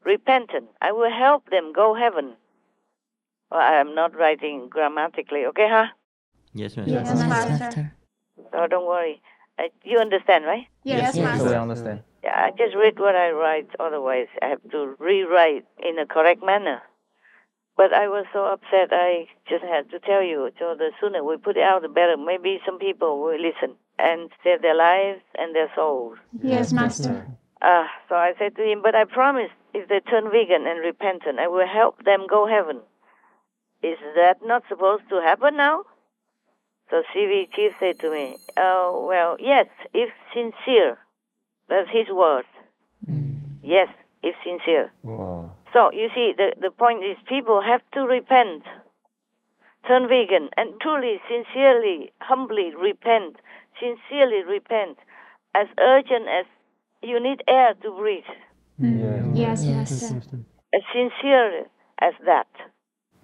repentant, 0.04 0.70
I 0.82 0.92
will 0.92 1.12
help 1.12 1.50
them 1.50 1.74
go 1.74 1.94
heaven. 1.94 2.36
Well, 3.52 3.62
I 3.62 3.76
am 3.76 3.96
not 3.96 4.16
writing 4.16 4.68
grammatically, 4.70 5.46
okay, 5.48 5.68
huh? 5.70 5.88
Yes, 6.54 6.76
Yes, 6.76 7.08
Master. 7.08 7.94
So 8.52 8.68
don't 8.68 8.86
worry. 8.86 9.22
Uh, 9.60 9.64
you 9.84 9.98
understand, 10.00 10.46
right? 10.46 10.68
Yes, 10.84 11.16
Yes, 11.16 11.18
I 11.18 11.24
Master. 11.24 11.56
understand. 11.56 12.00
Yeah, 12.24 12.36
I 12.36 12.52
just 12.52 12.76
read 12.76 13.00
what 13.00 13.16
I 13.16 13.32
write. 13.32 13.70
Otherwise, 13.80 14.28
I 14.42 14.48
have 14.48 14.62
to 14.72 14.96
rewrite 15.00 15.66
in 15.84 16.00
a 16.00 16.06
correct 16.06 16.44
manner. 16.44 16.82
But 17.76 17.94
I 17.94 18.08
was 18.08 18.26
so 18.34 18.46
upset, 18.46 18.90
I 18.92 19.28
just 19.48 19.64
had 19.64 19.90
to 19.92 20.00
tell 20.00 20.24
you. 20.24 20.50
So 20.58 20.76
the 20.76 20.92
sooner 21.00 21.24
we 21.24 21.38
put 21.38 21.58
it 21.58 21.64
out, 21.64 21.84
the 21.84 21.90
better. 21.90 22.18
Maybe 22.18 22.60
some 22.66 22.80
people 22.80 23.22
will 23.22 23.40
listen 23.40 23.76
and 24.00 24.32
save 24.44 24.62
their 24.64 24.76
lives 24.76 25.22
and 25.38 25.56
their 25.56 25.70
souls. 25.76 26.18
Yes, 26.42 26.74
Master. 26.74 27.28
Uh, 27.62 27.86
so 28.10 28.16
I 28.16 28.34
said 28.38 28.56
to 28.56 28.64
him, 28.64 28.82
but 28.84 28.96
I 28.96 29.06
promise 29.06 29.50
if 29.74 29.88
they 29.90 30.00
turn 30.00 30.30
vegan 30.32 30.66
and 30.68 30.80
repentant, 30.84 31.40
I 31.40 31.48
will 31.48 31.68
help 31.68 32.04
them 32.04 32.26
go 32.28 32.48
heaven. 32.48 32.80
Is 33.84 33.98
that 34.16 34.38
not 34.44 34.64
supposed 34.70 35.04
to 35.10 35.22
happen 35.22 35.56
now? 35.56 35.84
So 36.90 37.04
CV 37.14 37.50
chief 37.54 37.74
said 37.80 38.00
to 38.00 38.12
me, 38.12 38.38
oh, 38.58 39.06
well, 39.08 39.38
yes, 39.40 39.68
if 39.94 40.10
sincere. 40.34 40.98
That's 41.70 41.90
his 41.92 42.08
word. 42.10 42.46
Mm. 43.10 43.40
Yes, 43.62 43.90
if 44.24 44.36
sincere. 44.44 44.92
Wow. 45.04 45.52
So 45.74 45.92
you 45.92 46.10
see, 46.16 46.34
the, 46.36 46.54
the 46.62 46.72
point 46.72 47.04
is 47.04 47.18
people 47.28 47.62
have 47.62 47.82
to 47.94 48.02
repent, 48.02 48.64
turn 49.86 50.08
vegan, 50.08 50.50
and 50.56 50.80
truly, 50.82 51.20
sincerely, 51.30 52.12
humbly 52.20 52.74
repent, 52.74 53.36
sincerely 53.80 54.44
repent, 54.44 54.98
as 55.54 55.68
urgent 55.78 56.28
as 56.30 56.46
you 57.04 57.22
need 57.22 57.44
air 57.48 57.74
to 57.82 57.92
breathe, 57.92 58.24
mm. 58.82 59.38
Yes, 59.38 59.66
yes. 59.66 60.02
yes 60.02 60.26
as 60.74 60.82
sincere 60.94 61.66
as 62.00 62.14
that. 62.26 62.48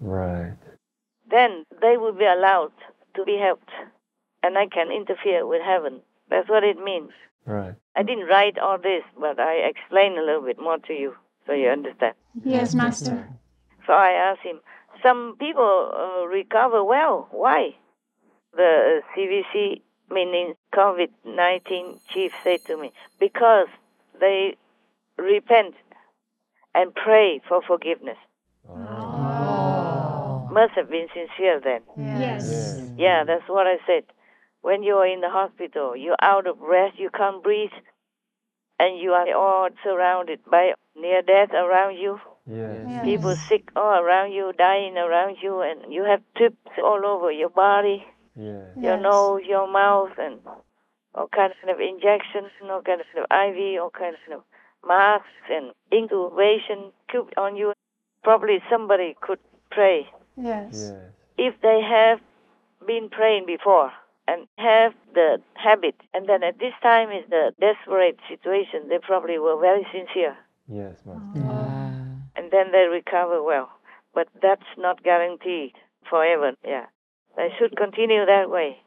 Right. 0.00 0.56
Then 1.30 1.64
they 1.80 1.96
will 1.96 2.12
be 2.12 2.24
allowed 2.24 2.72
to 3.14 3.24
be 3.24 3.38
helped, 3.38 3.70
and 4.42 4.58
I 4.58 4.66
can 4.66 4.90
interfere 4.90 5.46
with 5.46 5.62
heaven. 5.62 6.00
That's 6.30 6.48
what 6.48 6.64
it 6.64 6.78
means. 6.78 7.10
Right. 7.46 7.74
I 7.96 8.02
didn't 8.02 8.26
write 8.26 8.58
all 8.58 8.78
this, 8.78 9.02
but 9.18 9.38
I 9.38 9.54
explain 9.68 10.18
a 10.18 10.22
little 10.22 10.42
bit 10.42 10.58
more 10.58 10.78
to 10.78 10.92
you 10.92 11.14
so 11.46 11.52
you 11.52 11.68
understand. 11.68 12.14
Yes, 12.42 12.74
Master. 12.74 13.28
So 13.86 13.92
I 13.92 14.10
asked 14.10 14.42
him, 14.42 14.60
some 15.02 15.36
people 15.38 15.92
uh, 15.94 16.26
recover 16.26 16.82
well. 16.82 17.28
Why? 17.30 17.76
The 18.56 19.02
uh, 19.02 19.18
CVC, 19.18 19.82
meaning 20.10 20.54
COVID 20.74 21.08
19 21.24 22.00
chief, 22.08 22.32
said 22.42 22.64
to 22.66 22.80
me, 22.80 22.92
because 23.20 23.68
they 24.20 24.56
repent 25.18 25.74
and 26.74 26.94
pray 26.94 27.42
for 27.46 27.60
forgiveness. 27.62 28.16
Must 30.54 30.74
have 30.74 30.88
been 30.88 31.08
sincere 31.12 31.60
then. 31.60 31.82
Yes. 31.96 32.80
Yeah, 32.96 33.24
that's 33.24 33.48
what 33.48 33.66
I 33.66 33.78
said. 33.86 34.04
When 34.62 34.84
you 34.84 34.94
are 34.98 35.06
in 35.06 35.20
the 35.20 35.28
hospital, 35.28 35.96
you're 35.96 36.22
out 36.22 36.46
of 36.46 36.60
breath, 36.60 36.92
you 36.96 37.10
can't 37.10 37.42
breathe, 37.42 37.76
and 38.78 38.96
you 38.98 39.10
are 39.12 39.26
all 39.34 39.68
surrounded 39.82 40.38
by 40.48 40.74
near 40.94 41.22
death 41.22 41.50
around 41.52 41.96
you. 41.96 42.20
Yes. 42.46 43.04
People 43.04 43.34
sick 43.48 43.68
all 43.74 43.98
around 43.98 44.30
you, 44.30 44.52
dying 44.56 44.96
around 44.96 45.38
you, 45.42 45.60
and 45.60 45.92
you 45.92 46.04
have 46.04 46.22
trips 46.36 46.70
all 46.82 47.04
over 47.04 47.32
your 47.32 47.50
body, 47.50 48.06
Yes. 48.36 48.76
your 48.76 48.96
nose, 48.96 49.42
your 49.44 49.66
mouth, 49.66 50.12
and 50.18 50.38
all 51.16 51.28
kinds 51.28 51.54
of 51.68 51.80
injections, 51.80 52.50
all 52.62 52.80
kinds 52.82 53.02
of 53.16 53.24
IV, 53.24 53.80
all 53.82 53.90
kinds 53.90 54.18
of 54.32 54.42
masks 54.86 55.46
and 55.50 55.72
incubation 55.92 56.92
cubed 57.10 57.34
on 57.36 57.56
you. 57.56 57.72
Probably 58.22 58.62
somebody 58.70 59.16
could 59.20 59.40
pray 59.70 60.06
Yes. 60.36 60.68
Yes. 60.72 61.12
if 61.38 61.60
they 61.62 61.80
have 61.80 62.20
been 62.86 63.08
praying 63.08 63.46
before 63.46 63.92
and 64.26 64.46
have 64.58 64.92
the 65.14 65.40
habit, 65.54 65.94
and 66.12 66.28
then 66.28 66.42
at 66.42 66.58
this 66.58 66.72
time 66.82 67.10
is 67.10 67.24
the 67.30 67.52
desperate 67.60 68.18
situation, 68.28 68.88
they 68.88 68.98
probably 68.98 69.38
were 69.38 69.58
very 69.60 69.86
sincere, 69.92 70.36
Yes, 70.66 70.96
Master. 71.04 71.42
Ah. 71.46 71.92
and 72.36 72.50
then 72.50 72.72
they 72.72 72.86
recover 72.90 73.42
well. 73.42 73.70
But 74.14 74.28
that's 74.40 74.70
not 74.78 75.02
guaranteed 75.02 75.72
forever. 76.08 76.52
Yeah, 76.64 76.86
they 77.36 77.48
should 77.58 77.76
continue 77.76 78.24
that 78.26 78.48
way 78.48 78.78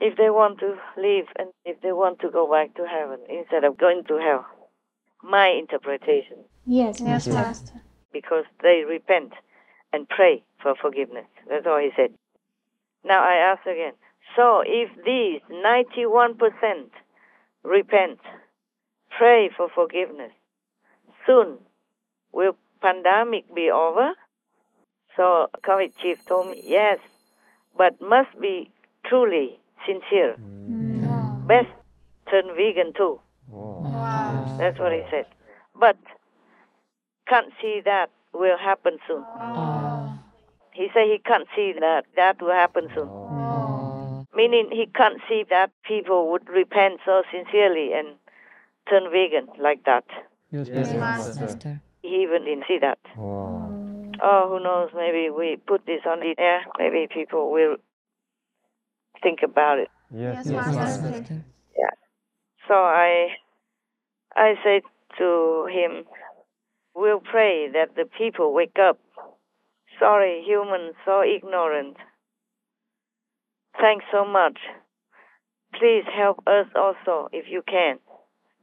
if 0.00 0.16
they 0.16 0.30
want 0.30 0.58
to 0.60 0.76
live 0.96 1.26
and 1.38 1.50
if 1.64 1.80
they 1.82 1.92
want 1.92 2.18
to 2.20 2.30
go 2.30 2.50
back 2.50 2.74
to 2.74 2.86
heaven 2.86 3.20
instead 3.28 3.64
of 3.64 3.78
going 3.78 4.02
to 4.08 4.16
hell. 4.18 4.46
My 5.22 5.48
interpretation, 5.48 6.38
Yes, 6.66 7.00
yes, 7.00 7.26
Master. 7.26 7.80
because 8.12 8.44
they 8.62 8.84
repent 8.88 9.32
and 9.92 10.08
pray 10.08 10.42
for 10.62 10.74
forgiveness. 10.80 11.26
That's 11.48 11.66
all 11.66 11.78
he 11.78 11.90
said. 11.96 12.12
Now 13.04 13.22
I 13.22 13.52
ask 13.52 13.66
again. 13.66 13.92
So 14.36 14.62
if 14.64 14.90
these 15.04 15.40
91% 15.50 16.90
repent, 17.64 18.20
pray 19.16 19.50
for 19.56 19.68
forgiveness, 19.74 20.32
soon 21.26 21.58
will 22.32 22.56
pandemic 22.80 23.52
be 23.54 23.70
over? 23.70 24.12
So 25.16 25.48
COVID 25.66 25.92
chief 26.00 26.24
told 26.26 26.48
me, 26.50 26.62
yes, 26.64 26.98
but 27.76 28.00
must 28.00 28.38
be 28.40 28.70
truly 29.06 29.58
sincere. 29.86 30.36
Mm. 30.40 31.46
Best 31.46 31.68
turn 32.30 32.54
vegan 32.56 32.92
too. 32.96 33.20
Wow. 33.48 34.56
That's 34.58 34.78
what 34.78 34.92
he 34.92 35.02
said. 35.10 35.26
But 35.78 35.96
can't 37.26 37.52
see 37.60 37.80
that 37.84 38.10
will 38.32 38.58
happen 38.58 38.98
soon. 39.06 39.24
Oh. 39.38 40.18
He 40.72 40.88
said 40.94 41.04
he 41.06 41.18
can't 41.24 41.48
see 41.54 41.72
that 41.80 42.04
that 42.16 42.40
will 42.40 42.52
happen 42.52 42.88
soon. 42.94 43.08
Oh. 43.08 44.26
Meaning 44.34 44.68
he 44.70 44.86
can't 44.86 45.20
see 45.28 45.44
that 45.50 45.70
people 45.84 46.30
would 46.30 46.48
repent 46.48 47.00
so 47.04 47.22
sincerely 47.32 47.92
and 47.92 48.08
turn 48.88 49.10
vegan 49.10 49.48
like 49.58 49.84
that. 49.84 50.04
Yes, 50.50 50.68
Yes, 50.68 50.92
Master. 50.94 51.40
Master. 51.40 51.80
He 52.02 52.22
even 52.22 52.44
didn't 52.44 52.64
see 52.66 52.78
that. 52.80 52.98
Wow. 53.16 53.68
Oh, 54.22 54.48
who 54.48 54.62
knows? 54.62 54.90
Maybe 54.94 55.30
we 55.30 55.56
put 55.66 55.86
this 55.86 56.00
on 56.06 56.20
the 56.20 56.34
air. 56.38 56.62
Maybe 56.78 57.06
people 57.12 57.50
will 57.50 57.76
think 59.22 59.40
about 59.42 59.78
it. 59.78 59.88
Yes, 60.12 60.46
Yes, 60.46 60.52
Master. 60.52 61.08
Master. 61.08 61.44
Yeah. 61.78 61.90
So 62.68 62.74
I, 62.74 63.28
I 64.34 64.54
said 64.64 64.82
to 65.18 65.66
him, 65.70 66.04
we'll 67.00 67.20
pray 67.20 67.68
that 67.72 67.96
the 67.96 68.04
people 68.04 68.52
wake 68.52 68.76
up. 68.78 68.98
Sorry, 69.98 70.42
humans, 70.46 70.94
so 71.04 71.22
ignorant. 71.22 71.96
Thanks 73.80 74.04
so 74.12 74.24
much. 74.24 74.58
Please 75.74 76.04
help 76.14 76.38
us 76.46 76.66
also 76.76 77.28
if 77.32 77.46
you 77.48 77.62
can. 77.66 77.98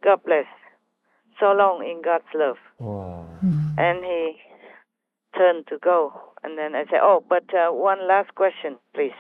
God 0.04 0.20
bless. 0.24 0.46
So 1.40 1.52
long 1.52 1.84
in 1.84 2.02
God's 2.04 2.26
love. 2.36 2.58
Wow. 2.80 3.26
And 3.78 4.04
he 4.04 4.36
turned 5.38 5.68
to 5.68 5.78
go. 5.78 6.14
And 6.44 6.58
then 6.58 6.76
I 6.76 6.86
said, 6.86 7.00
Oh, 7.02 7.24
but 7.28 7.46
uh, 7.54 7.72
one 7.72 8.08
last 8.08 8.34
question, 8.36 8.78
please. 8.94 9.18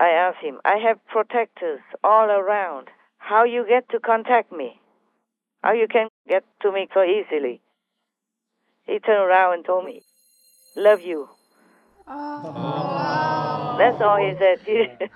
I 0.00 0.08
asked 0.08 0.42
him, 0.42 0.58
I 0.64 0.76
have 0.86 1.04
protectors 1.06 1.80
all 2.02 2.28
around. 2.30 2.88
How 3.18 3.44
you 3.44 3.64
get 3.66 3.88
to 3.90 4.00
contact 4.00 4.52
me? 4.52 4.80
How 5.64 5.72
you 5.72 5.88
can 5.88 6.08
get 6.28 6.44
to 6.60 6.70
me 6.70 6.88
so 6.92 7.02
easily? 7.02 7.62
He 8.84 8.98
turned 8.98 9.30
around 9.30 9.54
and 9.54 9.64
told 9.64 9.86
me, 9.86 10.02
Love 10.76 11.00
you. 11.00 11.26
That's 12.06 13.96
all 14.02 14.18
he 14.18 14.34
said. 14.38 14.58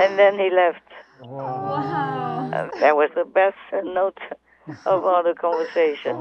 and 0.00 0.18
then 0.18 0.40
he 0.40 0.50
left. 0.50 0.82
Wow. 1.20 2.50
Uh, 2.52 2.66
that 2.80 2.96
was 2.96 3.10
the 3.14 3.24
best 3.24 3.54
note 3.84 4.18
of 4.86 5.04
all 5.04 5.22
the 5.22 5.34
conversation. 5.40 6.16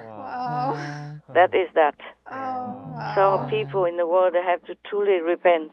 Wow. 0.00 0.76
That 1.32 1.54
is 1.54 1.68
that. 1.76 1.94
Oh, 2.28 3.12
So 3.14 3.46
people 3.48 3.84
in 3.84 3.98
the 3.98 4.06
world 4.08 4.34
have 4.34 4.64
to 4.64 4.74
truly 4.90 5.20
repent. 5.20 5.70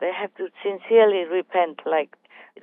They 0.00 0.10
have 0.12 0.34
to 0.34 0.48
sincerely 0.62 1.24
repent, 1.24 1.80
like 1.86 2.10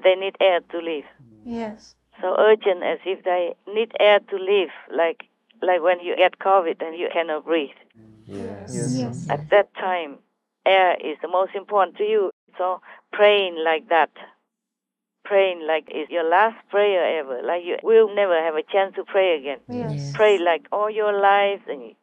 they 0.03 0.13
need 0.13 0.35
air 0.39 0.59
to 0.59 0.77
live. 0.77 1.05
Yes. 1.43 1.95
So 2.21 2.35
urgent 2.37 2.83
as 2.83 2.99
if 3.05 3.23
they 3.23 3.55
need 3.67 3.91
air 3.99 4.19
to 4.19 4.35
live, 4.35 4.69
like 4.95 5.25
like 5.61 5.81
when 5.81 5.99
you 5.99 6.15
get 6.15 6.39
COVID 6.39 6.81
and 6.81 6.97
you 6.97 7.09
cannot 7.11 7.45
breathe. 7.45 7.69
Yes. 8.27 8.69
Yes. 8.69 8.95
yes. 8.97 9.25
At 9.29 9.49
that 9.51 9.73
time, 9.75 10.19
air 10.65 10.95
is 10.95 11.17
the 11.21 11.27
most 11.27 11.55
important 11.55 11.97
to 11.97 12.03
you. 12.03 12.31
So 12.57 12.81
praying 13.11 13.55
like 13.63 13.89
that, 13.89 14.11
praying 15.23 15.65
like 15.67 15.85
it's 15.89 16.11
your 16.11 16.23
last 16.27 16.57
prayer 16.69 17.19
ever, 17.19 17.41
like 17.43 17.63
you 17.63 17.77
will 17.83 18.13
never 18.13 18.41
have 18.41 18.55
a 18.55 18.63
chance 18.63 18.95
to 18.95 19.03
pray 19.03 19.37
again. 19.37 19.59
Yes. 19.69 20.11
Pray 20.13 20.37
like 20.39 20.65
all 20.71 20.89
your 20.89 21.13
life 21.19 21.61
and 21.67 21.95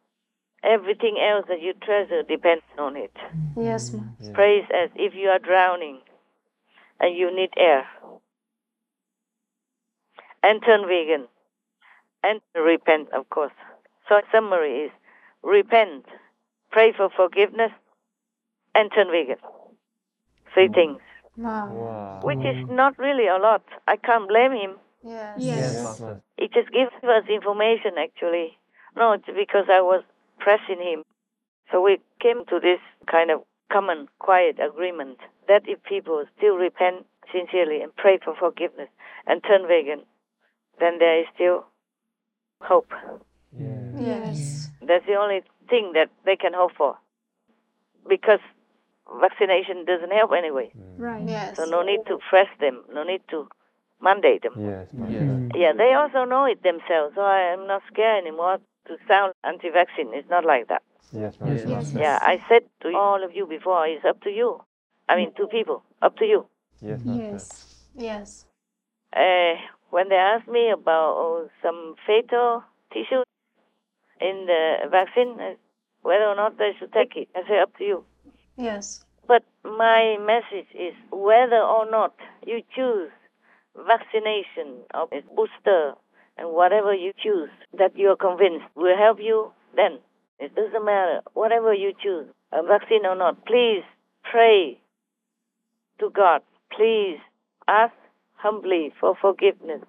everything 0.63 1.17
else 1.19 1.45
that 1.49 1.61
you 1.61 1.73
treasure 1.73 2.23
depends 2.23 2.63
on 2.77 2.95
it. 2.97 3.11
Yes, 3.55 3.93
Master. 3.93 4.33
Praise 4.33 4.65
as 4.73 4.89
if 4.95 5.13
you 5.15 5.29
are 5.29 5.39
drowning 5.39 5.99
and 6.99 7.15
you 7.17 7.35
need 7.35 7.49
air. 7.57 7.87
And 10.43 10.61
turn 10.63 10.87
vegan. 10.87 11.27
And 12.23 12.41
repent, 12.55 13.09
of 13.13 13.29
course. 13.29 13.53
So 14.07 14.21
summary 14.31 14.85
is 14.85 14.91
repent, 15.43 16.05
pray 16.71 16.93
for 16.95 17.09
forgiveness, 17.09 17.71
and 18.73 18.91
turn 18.93 19.07
vegan. 19.11 19.37
Three 20.53 20.69
mm. 20.69 20.73
things. 20.73 21.01
Wow. 21.37 21.71
Wow. 21.71 22.19
Which 22.23 22.39
is 22.39 22.67
not 22.69 22.97
really 22.97 23.27
a 23.27 23.37
lot. 23.37 23.63
I 23.87 23.95
can't 23.97 24.27
blame 24.27 24.53
him. 24.53 24.75
Yes. 25.03 25.37
Yes, 25.39 25.83
Master. 25.83 26.21
It 26.37 26.51
just 26.53 26.71
gives 26.71 26.91
us 27.03 27.23
information 27.29 27.93
actually. 27.99 28.57
No, 28.95 29.13
it's 29.13 29.25
because 29.25 29.65
I 29.71 29.81
was 29.81 30.03
pressing 30.39 30.81
him. 30.81 31.03
So 31.71 31.81
we 31.81 31.99
came 32.19 32.45
to 32.45 32.59
this 32.59 32.79
kind 33.09 33.29
of 33.29 33.41
common, 33.71 34.07
quiet 34.19 34.57
agreement 34.59 35.19
that 35.47 35.63
if 35.67 35.83
people 35.83 36.23
still 36.37 36.55
repent 36.55 37.05
sincerely 37.31 37.81
and 37.81 37.95
pray 37.95 38.17
for 38.23 38.35
forgiveness 38.35 38.89
and 39.27 39.43
turn 39.43 39.67
vegan, 39.67 40.01
then 40.79 40.99
there 40.99 41.19
is 41.21 41.25
still 41.33 41.65
hope. 42.61 42.91
Yes. 43.99 44.69
That's 44.81 45.05
the 45.05 45.15
only 45.15 45.41
thing 45.69 45.93
that 45.93 46.09
they 46.25 46.35
can 46.35 46.53
hope 46.53 46.71
for. 46.77 46.97
Because 48.07 48.39
vaccination 49.21 49.85
doesn't 49.85 50.11
help 50.11 50.31
anyway. 50.37 50.71
Right. 50.97 51.27
Yes. 51.27 51.55
So 51.57 51.65
no 51.65 51.81
need 51.81 52.01
to 52.07 52.19
press 52.29 52.47
them, 52.59 52.83
no 52.93 53.03
need 53.03 53.21
to 53.29 53.47
mandate 54.01 54.43
them. 54.43 54.53
Yes, 54.57 54.87
Master. 54.93 55.49
Yeah, 55.55 55.73
they 55.73 55.93
also 55.93 56.23
know 56.23 56.45
it 56.45 56.63
themselves, 56.63 57.15
so 57.15 57.21
I 57.21 57.53
am 57.53 57.67
not 57.67 57.81
scared 57.91 58.23
anymore 58.23 58.59
to 58.87 58.97
sound 59.07 59.33
anti-vaccine. 59.43 60.13
It's 60.13 60.29
not 60.29 60.45
like 60.45 60.67
that. 60.67 60.83
Yes, 61.11 61.35
Master. 61.39 61.69
Yes. 61.69 61.93
Yeah, 61.93 62.19
I 62.21 62.41
said 62.47 62.63
to 62.81 62.95
all 62.95 63.23
of 63.23 63.35
you 63.35 63.47
before, 63.47 63.87
it's 63.87 64.05
up 64.05 64.21
to 64.21 64.29
you. 64.29 64.61
I 65.09 65.15
mean, 65.15 65.33
to 65.35 65.47
people, 65.47 65.83
up 66.01 66.17
to 66.17 66.25
you. 66.25 66.47
Yes, 66.81 67.01
Yes. 67.05 67.75
Yes. 67.95 68.45
Uh, 69.15 69.55
when 69.89 70.09
they 70.09 70.15
asked 70.15 70.47
me 70.47 70.69
about 70.69 71.15
oh, 71.17 71.49
some 71.61 71.95
fatal 72.05 72.63
tissue 72.91 73.23
in 74.19 74.45
the 74.47 74.89
vaccine, 74.89 75.37
whether 76.01 76.25
or 76.25 76.35
not 76.35 76.57
they 76.57 76.71
should 76.77 76.91
take 76.93 77.15
it, 77.15 77.29
I 77.35 77.47
say 77.47 77.59
up 77.59 77.75
to 77.77 77.83
you. 77.83 78.03
Yes. 78.57 79.03
But 79.27 79.43
my 79.63 80.17
message 80.19 80.67
is 80.73 80.93
whether 81.11 81.59
or 81.59 81.89
not 81.89 82.15
you 82.45 82.61
choose 82.75 83.11
vaccination 83.75 84.81
or 84.93 85.07
a 85.11 85.21
booster 85.35 85.93
and 86.37 86.49
whatever 86.49 86.93
you 86.93 87.13
choose 87.21 87.49
that 87.77 87.95
you're 87.95 88.15
convinced 88.15 88.65
will 88.75 88.97
help 88.97 89.19
you, 89.19 89.51
then 89.75 89.99
it 90.39 90.55
doesn't 90.55 90.85
matter. 90.85 91.21
Whatever 91.33 91.73
you 91.73 91.93
choose, 92.01 92.27
a 92.51 92.63
vaccine 92.63 93.05
or 93.05 93.15
not, 93.15 93.45
please 93.45 93.83
pray 94.23 94.79
to 95.99 96.09
God. 96.09 96.41
Please 96.75 97.17
ask 97.67 97.93
humbly 98.37 98.93
for 98.99 99.15
forgiveness. 99.19 99.81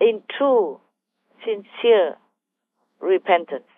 In 0.00 0.22
true, 0.36 0.80
sincere 1.44 2.16
repentance. 3.00 3.70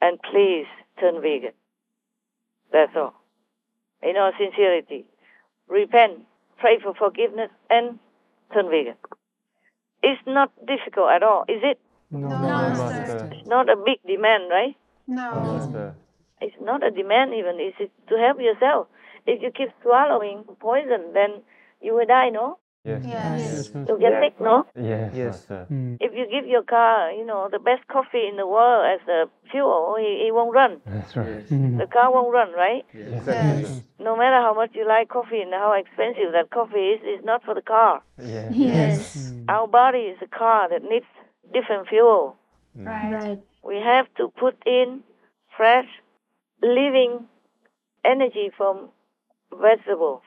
And 0.00 0.18
please 0.30 0.66
turn 0.98 1.20
vegan. 1.20 1.52
That's 2.72 2.92
all. 2.96 3.14
In 4.02 4.16
all 4.16 4.32
sincerity. 4.38 5.04
Repent, 5.68 6.20
pray 6.58 6.78
for 6.82 6.94
forgiveness, 6.94 7.50
and 7.70 7.98
turn 8.52 8.68
vegan. 8.70 8.96
It's 10.02 10.20
not 10.26 10.50
difficult 10.66 11.10
at 11.10 11.22
all, 11.22 11.44
is 11.48 11.62
it? 11.62 11.78
No, 12.10 12.28
No, 12.28 12.38
Master. 12.38 13.30
It's 13.32 13.46
not 13.46 13.68
a 13.68 13.76
big 13.76 13.98
demand, 14.06 14.44
right? 14.50 14.76
No. 15.06 15.30
Master. 15.34 15.94
It's 16.40 16.56
not 16.60 16.84
a 16.84 16.90
demand 16.90 17.34
even. 17.34 17.56
It's 17.58 17.78
to 18.08 18.16
help 18.18 18.40
yourself. 18.40 18.88
If 19.26 19.42
you 19.42 19.50
keep 19.50 19.70
swallowing 19.82 20.44
poison, 20.60 21.12
then 21.14 21.42
you 21.80 21.94
will 21.94 22.06
die, 22.06 22.30
no? 22.30 22.58
Yes. 22.84 23.04
Yes. 23.06 23.70
You'll 23.86 23.98
get 23.98 24.20
sick, 24.20 24.40
no? 24.40 24.66
Yes, 24.74 25.12
Yes. 25.14 25.48
Master. 25.48 25.66
If 26.00 26.12
you 26.14 26.26
give 26.28 26.46
your 26.48 26.64
car, 26.64 27.12
you 27.12 27.24
know, 27.24 27.48
the 27.50 27.60
best 27.60 27.86
coffee 27.86 28.26
in 28.28 28.36
the 28.36 28.46
world 28.46 28.84
as 28.84 29.06
a 29.08 29.26
fuel, 29.52 29.94
it, 30.00 30.26
it 30.26 30.34
won't 30.34 30.52
run. 30.52 30.80
That's 30.84 31.14
right. 31.16 31.46
Mm. 31.48 31.78
The 31.78 31.86
car 31.86 32.12
won't 32.12 32.32
run, 32.32 32.52
right? 32.52 32.84
Yes. 32.92 33.22
Yes. 33.24 33.82
No 34.00 34.16
matter 34.16 34.34
how 34.42 34.52
much 34.54 34.70
you 34.74 34.84
like 34.86 35.08
coffee 35.10 35.40
and 35.40 35.52
how 35.54 35.72
expensive 35.74 36.32
that 36.32 36.50
coffee 36.50 36.90
is, 36.94 37.00
it's 37.04 37.24
not 37.24 37.44
for 37.44 37.54
the 37.54 37.62
car. 37.62 38.02
Yes. 38.18 38.52
Yes. 38.52 39.32
Mm. 39.32 39.44
Our 39.48 39.68
body 39.68 40.10
is 40.12 40.18
a 40.20 40.26
car 40.26 40.68
that 40.68 40.82
needs 40.82 41.06
different 41.54 41.86
fuel. 41.86 42.34
Right. 42.74 43.38
We 43.62 43.76
have 43.76 44.06
to 44.16 44.32
put 44.36 44.56
in 44.66 45.04
fresh, 45.56 45.86
living 46.62 47.26
energy 48.04 48.50
from 48.56 48.88
vegetables 49.60 50.22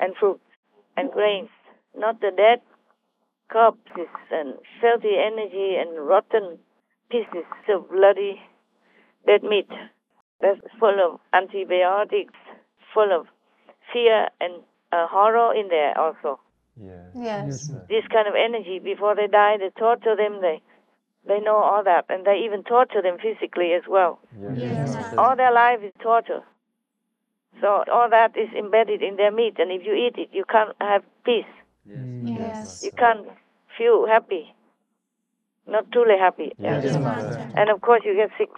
and 0.00 0.14
fruits 0.16 0.44
and 0.96 1.10
grains, 1.10 1.50
not 1.96 2.20
the 2.20 2.30
dead 2.36 2.60
corpses 3.50 4.08
and 4.30 4.54
filthy 4.80 5.16
energy 5.18 5.76
and 5.76 6.06
rotten 6.06 6.58
pieces 7.10 7.46
of 7.68 7.88
bloody 7.90 8.40
dead 9.26 9.42
meat 9.42 9.68
that's 10.40 10.60
full 10.78 10.98
of 11.04 11.20
antibiotics, 11.32 12.34
full 12.92 13.12
of 13.12 13.26
fear 13.92 14.28
and 14.40 14.54
uh, 14.92 15.06
horror 15.08 15.54
in 15.54 15.68
there 15.68 15.96
also. 15.98 16.40
Yes. 16.76 17.10
Yes. 17.14 17.70
This 17.88 18.04
kind 18.12 18.26
of 18.26 18.34
energy, 18.34 18.78
before 18.78 19.14
they 19.14 19.26
die, 19.26 19.56
they 19.58 19.70
torture 19.78 20.16
them, 20.16 20.40
they, 20.40 20.60
they 21.26 21.40
know 21.40 21.56
all 21.56 21.84
that, 21.84 22.06
and 22.08 22.26
they 22.26 22.42
even 22.44 22.64
torture 22.64 23.02
them 23.02 23.16
physically 23.22 23.72
as 23.72 23.82
well. 23.88 24.18
Yes. 24.40 24.58
Yes. 24.58 24.92
Master. 24.94 25.20
All 25.20 25.36
their 25.36 25.52
life 25.52 25.80
is 25.82 25.92
torture. 26.02 26.42
So 27.60 27.84
all 27.92 28.08
that 28.10 28.36
is 28.36 28.48
embedded 28.56 29.02
in 29.02 29.16
their 29.16 29.30
meat, 29.32 29.54
and 29.58 29.70
if 29.70 29.86
you 29.86 29.94
eat 29.94 30.18
it, 30.18 30.30
you 30.32 30.44
can't 30.50 30.74
have 30.80 31.02
peace. 31.24 31.44
Yes. 31.86 31.98
Yes. 32.22 32.80
You 32.82 32.90
can't 32.98 33.26
feel 33.78 34.06
happy, 34.06 34.54
not 35.66 35.90
truly 35.92 36.18
happy. 36.18 36.52
Yes, 36.58 36.82
Yes, 36.84 36.94
Master. 36.94 37.50
And 37.56 37.70
of 37.70 37.80
course, 37.80 38.02
you 38.04 38.14
get 38.14 38.30
sick. 38.38 38.50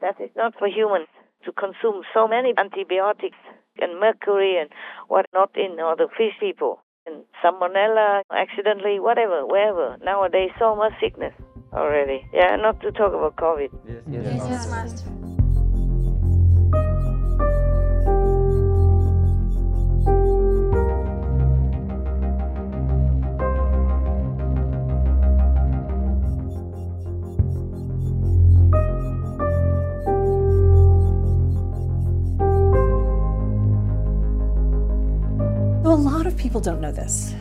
That 0.00 0.20
is 0.20 0.30
not 0.36 0.54
for 0.58 0.68
humans 0.68 1.08
to 1.44 1.52
consume 1.52 2.02
so 2.12 2.28
many 2.28 2.52
antibiotics 2.58 3.38
and 3.78 4.00
mercury 4.00 4.58
and 4.58 4.70
what 5.08 5.26
not 5.32 5.50
in 5.56 5.78
all 5.80 5.96
the 5.96 6.08
fish 6.16 6.34
people 6.40 6.80
and 7.06 7.22
salmonella 7.42 8.22
accidentally, 8.30 9.00
whatever, 9.00 9.46
wherever. 9.46 9.96
Nowadays, 10.02 10.50
so 10.58 10.74
much 10.74 10.92
sickness 11.00 11.34
already. 11.72 12.26
Yeah, 12.32 12.56
not 12.56 12.80
to 12.80 12.92
talk 12.92 13.12
about 13.12 13.36
COVID. 13.36 13.70
Yes, 13.86 14.02
Yes, 14.08 14.48
yes, 14.48 14.70
Master. 14.70 15.15
People 36.56 36.72
don't 36.72 36.80
know 36.80 36.90
this, 36.90 37.34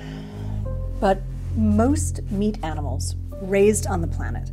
but 1.00 1.22
most 1.56 2.22
meat 2.32 2.58
animals 2.64 3.16
raised 3.44 3.88
on 3.88 4.02
the 4.02 4.08
planet 4.08 4.52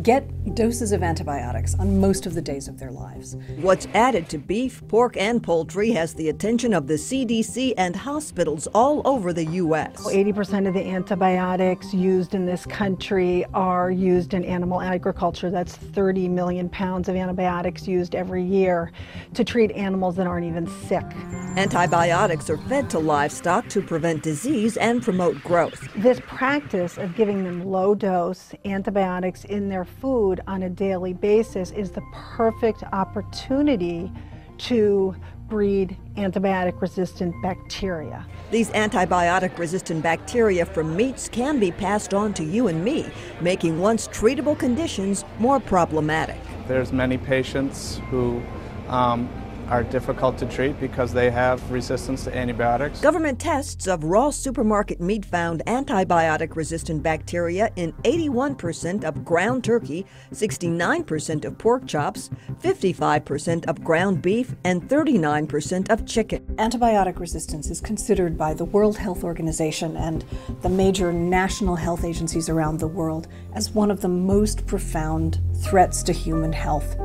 get 0.00 0.54
doses 0.54 0.92
of 0.92 1.02
antibiotics 1.02 1.74
on 1.74 2.00
most 2.00 2.24
of 2.24 2.34
the 2.34 2.40
days 2.40 2.66
of 2.66 2.78
their 2.78 2.90
lives. 2.90 3.36
What's 3.60 3.86
added 3.94 4.28
to 4.30 4.38
beef, 4.38 4.82
pork, 4.88 5.16
and 5.16 5.42
poultry 5.42 5.90
has 5.90 6.14
the 6.14 6.28
attention 6.28 6.72
of 6.72 6.86
the 6.86 6.94
CDC 6.94 7.74
and 7.76 7.94
hospitals 7.94 8.66
all 8.68 9.02
over 9.04 9.32
the 9.32 9.44
U.S. 9.44 9.96
80% 10.06 10.66
of 10.66 10.74
the 10.74 10.86
antibiotics 10.86 11.92
used 11.92 12.34
in 12.34 12.46
this 12.46 12.64
country 12.64 13.44
are 13.52 13.90
used 13.90 14.34
in 14.34 14.44
animal 14.44 14.80
agriculture. 14.80 15.50
That's 15.50 15.76
30 15.76 16.28
million 16.28 16.68
pounds 16.68 17.08
of 17.08 17.16
antibiotics 17.16 17.86
used 17.86 18.14
every 18.14 18.42
year 18.42 18.92
to 19.34 19.44
treat 19.44 19.70
animals 19.72 20.16
that 20.16 20.26
aren't 20.26 20.46
even 20.46 20.66
sick. 20.86 21.04
Antibiotics 21.56 22.48
are 22.48 22.58
fed 22.58 22.88
to 22.90 22.98
livestock 22.98 23.68
to 23.68 23.82
prevent 23.82 24.22
disease 24.22 24.76
and 24.76 25.02
promote 25.02 25.42
growth. 25.42 25.88
This 25.96 26.20
practice 26.20 26.96
of 26.98 27.14
giving 27.14 27.44
them 27.44 27.64
low 27.64 27.94
dose 27.94 28.52
antibiotics 28.64 29.44
in 29.44 29.68
their 29.68 29.81
food 29.84 30.40
on 30.46 30.62
a 30.62 30.70
daily 30.70 31.12
basis 31.12 31.70
is 31.72 31.90
the 31.90 32.02
perfect 32.12 32.82
opportunity 32.92 34.12
to 34.58 35.14
breed 35.48 35.96
antibiotic 36.16 36.80
resistant 36.80 37.34
bacteria. 37.42 38.26
These 38.50 38.70
antibiotic 38.70 39.58
resistant 39.58 40.02
bacteria 40.02 40.64
from 40.64 40.96
meats 40.96 41.28
can 41.28 41.58
be 41.58 41.72
passed 41.72 42.14
on 42.14 42.32
to 42.34 42.44
you 42.44 42.68
and 42.68 42.82
me, 42.82 43.10
making 43.40 43.78
once 43.78 44.08
treatable 44.08 44.58
conditions 44.58 45.24
more 45.38 45.60
problematic. 45.60 46.40
There's 46.68 46.92
many 46.92 47.18
patients 47.18 48.00
who 48.08 48.42
um, 48.88 49.28
are 49.68 49.82
difficult 49.82 50.38
to 50.38 50.46
treat 50.46 50.78
because 50.80 51.12
they 51.12 51.30
have 51.30 51.70
resistance 51.70 52.24
to 52.24 52.36
antibiotics. 52.36 53.00
Government 53.00 53.38
tests 53.38 53.86
of 53.86 54.04
raw 54.04 54.30
supermarket 54.30 55.00
meat 55.00 55.24
found 55.24 55.62
antibiotic 55.66 56.56
resistant 56.56 57.02
bacteria 57.02 57.70
in 57.76 57.92
81% 58.04 59.04
of 59.04 59.24
ground 59.24 59.64
turkey, 59.64 60.06
69% 60.32 61.44
of 61.44 61.58
pork 61.58 61.86
chops, 61.86 62.30
55% 62.60 63.66
of 63.66 63.82
ground 63.82 64.22
beef, 64.22 64.54
and 64.64 64.82
39% 64.88 65.90
of 65.90 66.06
chicken. 66.06 66.44
Antibiotic 66.56 67.18
resistance 67.18 67.70
is 67.70 67.80
considered 67.80 68.36
by 68.36 68.54
the 68.54 68.64
World 68.64 68.96
Health 68.98 69.24
Organization 69.24 69.96
and 69.96 70.24
the 70.62 70.68
major 70.68 71.12
national 71.12 71.76
health 71.76 72.04
agencies 72.04 72.48
around 72.48 72.78
the 72.78 72.88
world 72.88 73.28
as 73.54 73.70
one 73.70 73.90
of 73.90 74.00
the 74.00 74.08
most 74.08 74.66
profound 74.66 75.40
threats 75.62 76.02
to 76.02 76.12
human 76.12 76.52
health 76.52 76.96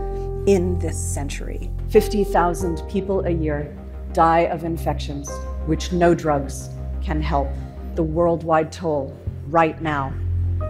in 0.47 0.79
this 0.79 0.97
century. 0.97 1.69
50,000 1.89 2.81
people 2.89 3.25
a 3.25 3.29
year 3.29 3.77
die 4.13 4.47
of 4.47 4.63
infections 4.63 5.29
which 5.67 5.91
no 5.91 6.15
drugs 6.15 6.69
can 7.03 7.21
help. 7.21 7.49
The 7.95 8.03
worldwide 8.03 8.71
toll 8.71 9.15
right 9.47 9.79
now 9.81 10.13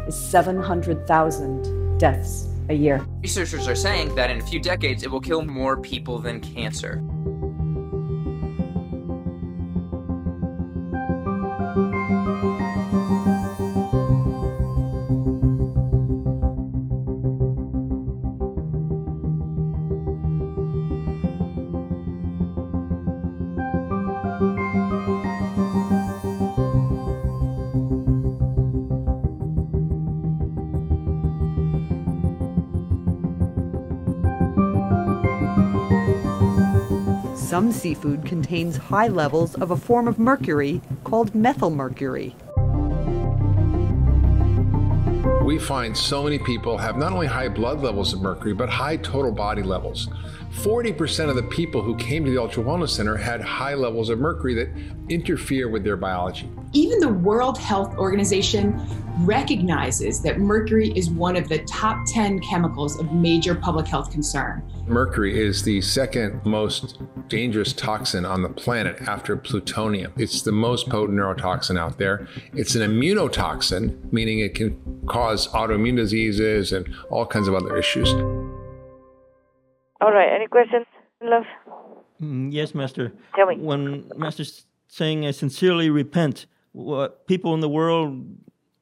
is 0.07 0.15
700,000 0.19 1.97
deaths 1.99 2.47
a 2.69 2.73
year. 2.73 3.05
Researchers 3.21 3.67
are 3.67 3.75
saying 3.75 4.13
that 4.15 4.29
in 4.29 4.39
a 4.39 4.45
few 4.45 4.59
decades 4.59 5.03
it 5.03 5.11
will 5.11 5.21
kill 5.21 5.45
more 5.45 5.77
people 5.77 6.19
than 6.19 6.41
cancer. 6.41 7.01
Some 37.67 37.73
seafood 37.73 38.23
contains 38.23 38.77
high 38.77 39.09
levels 39.09 39.55
of 39.55 39.71
a 39.71 39.75
form 39.75 40.07
of 40.07 40.17
mercury 40.17 40.79
called 41.03 41.33
methylmercury. 41.33 42.33
We 45.43 45.59
find 45.59 45.97
so 45.97 46.23
many 46.23 46.39
people 46.39 46.77
have 46.77 46.95
not 46.95 47.11
only 47.11 47.27
high 47.27 47.49
blood 47.49 47.81
levels 47.81 48.13
of 48.13 48.21
mercury, 48.21 48.53
but 48.53 48.69
high 48.69 48.95
total 48.95 49.33
body 49.33 49.63
levels. 49.63 50.07
40% 50.51 51.29
of 51.29 51.35
the 51.35 51.43
people 51.43 51.81
who 51.81 51.95
came 51.95 52.25
to 52.25 52.31
the 52.31 52.39
Ultra 52.39 52.63
Wellness 52.63 52.89
Center 52.89 53.15
had 53.15 53.41
high 53.41 53.73
levels 53.73 54.09
of 54.09 54.19
mercury 54.19 54.53
that 54.55 54.69
interfere 55.09 55.69
with 55.69 55.83
their 55.83 55.97
biology. 55.97 56.49
Even 56.73 56.99
the 56.99 57.09
World 57.09 57.57
Health 57.57 57.95
Organization 57.97 58.79
recognizes 59.19 60.21
that 60.21 60.39
mercury 60.39 60.91
is 60.95 61.09
one 61.09 61.35
of 61.35 61.47
the 61.49 61.59
top 61.59 62.05
10 62.07 62.39
chemicals 62.39 62.99
of 62.99 63.11
major 63.13 63.55
public 63.55 63.87
health 63.87 64.11
concern. 64.11 64.63
Mercury 64.87 65.39
is 65.39 65.63
the 65.63 65.81
second 65.81 66.43
most 66.45 66.99
dangerous 67.27 67.73
toxin 67.73 68.25
on 68.25 68.41
the 68.41 68.49
planet 68.49 69.01
after 69.07 69.35
plutonium. 69.35 70.13
It's 70.17 70.41
the 70.41 70.51
most 70.51 70.89
potent 70.89 71.17
neurotoxin 71.17 71.79
out 71.79 71.97
there. 71.97 72.27
It's 72.53 72.75
an 72.75 72.89
immunotoxin, 72.89 74.11
meaning 74.11 74.39
it 74.39 74.55
can 74.55 74.79
cause 75.07 75.47
autoimmune 75.49 75.97
diseases 75.97 76.71
and 76.71 76.93
all 77.09 77.25
kinds 77.25 77.47
of 77.47 77.55
other 77.55 77.75
issues. 77.77 78.13
All 79.99 80.11
right, 80.11 80.29
any 80.33 80.47
questions, 80.47 80.85
love? 81.21 81.43
Mm, 82.21 82.51
yes, 82.51 82.75
Master. 82.75 83.13
Tell 83.35 83.47
me. 83.47 83.57
When 83.57 84.11
Master's 84.15 84.65
saying, 84.87 85.25
I 85.25 85.31
sincerely 85.31 85.89
repent, 85.89 86.45
what 86.71 87.25
people 87.27 87.53
in 87.53 87.59
the 87.59 87.69
world 87.69 88.25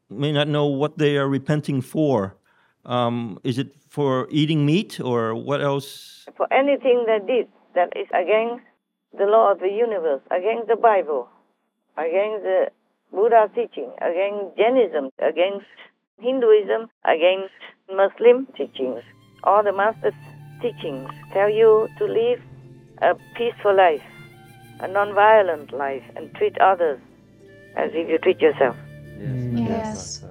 may 0.10 0.32
not 0.32 0.47
know 0.47 0.65
what 0.65 0.97
they 0.97 1.17
are 1.17 1.28
repenting 1.28 1.82
for. 1.82 2.36
Um, 2.86 3.39
is 3.43 3.58
it 3.58 3.73
for 3.89 4.28
eating 4.30 4.65
meat 4.65 4.99
or 4.99 5.34
what 5.36 5.62
else? 5.62 6.25
For 6.38 6.51
anything 6.54 7.06
that 7.08 7.25
did 7.25 7.47
that 7.73 7.95
is 7.95 8.08
against 8.13 8.63
the 9.17 9.25
law 9.25 9.51
of 9.51 9.60
the 9.60 9.69
universe, 9.69 10.21
against 10.32 10.67
the 10.67 10.75
Bible, 10.75 11.30
against 11.97 12.43
the 12.43 12.67
Buddha 13.12 13.49
teaching, 13.56 13.91
against 14.01 14.58
Jainism, 14.58 15.10
against 15.19 15.65
Hinduism, 16.19 16.89
against 17.06 17.56
Muslim 17.89 18.47
teachings. 18.58 19.01
All 19.43 19.63
the 19.63 19.71
masters' 19.71 20.13
teachings 20.62 21.10
tell 21.34 21.50
you 21.50 21.88
to 21.98 22.06
live 22.06 22.41
a 23.02 23.15
peaceful 23.36 23.76
life, 23.76 24.04
a 24.80 24.88
non-violent 24.88 25.74
life, 25.74 26.04
and 26.15 26.34
treat 26.36 26.58
others 26.60 27.00
as 27.76 27.91
if 27.94 28.08
you 28.10 28.18
treat 28.18 28.39
yourself. 28.39 28.76
Yes. 29.54 30.24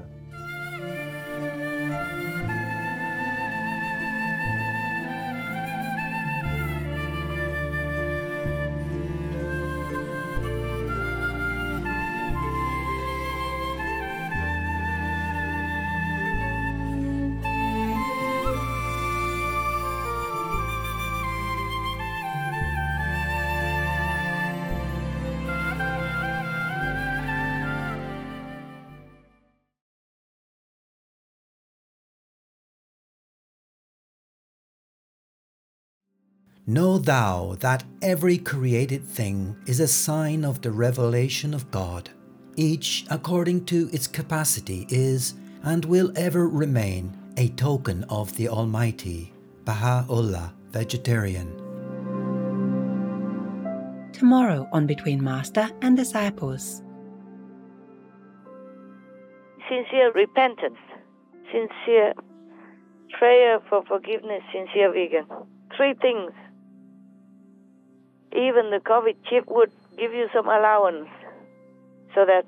Know 36.67 36.97
thou 36.97 37.57
that 37.61 37.85
every 38.01 38.39
created 38.39 39.05
thing 39.05 39.55
is 39.67 39.81
a 39.81 39.87
sign 39.87 40.47
of 40.47 40.63
the 40.63 40.71
revelation 40.71 41.53
of 41.53 41.71
God. 41.71 42.09
each 42.57 43.05
according 43.11 43.65
to 43.67 43.89
its 43.93 44.07
capacity, 44.07 44.87
is 44.89 45.35
and 45.65 45.85
will 45.85 46.13
ever 46.17 46.49
remain 46.49 47.17
a 47.37 47.49
token 47.51 48.05
of 48.09 48.37
the 48.37 48.49
Almighty. 48.49 49.33
Baha'u'llah, 49.65 50.53
vegetarian. 50.71 51.49
Tomorrow 54.13 54.69
on 54.73 54.87
Between 54.87 55.23
Master 55.23 55.69
and 55.83 55.97
Disciples. 55.97 56.83
Sincere 59.69 60.13
repentance, 60.13 60.79
sincere 61.51 62.13
prayer 63.19 63.59
for 63.69 63.83
forgiveness, 63.87 64.43
sincere 64.53 64.93
vegan. 64.93 65.27
Three 65.77 65.95
things. 65.95 66.31
Even 68.35 68.71
the 68.71 68.81
COVID 68.85 69.15
chief 69.31 69.45
would 69.47 69.71
give 69.97 70.13
you 70.13 70.29
some 70.35 70.49
allowance 70.49 71.09
so 72.15 72.27
that 72.27 72.45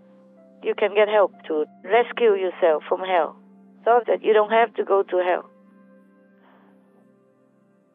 you 0.62 0.74
can 0.74 0.94
get 0.94 1.08
help 1.08 1.32
to 1.46 1.64
rescue 1.84 2.34
yourself 2.34 2.82
from 2.88 3.00
hell 3.00 3.36
so 3.84 4.00
that 4.08 4.22
you 4.22 4.32
don't 4.32 4.50
have 4.50 4.74
to 4.74 4.84
go 4.84 5.04
to 5.04 5.16
hell. 5.18 5.48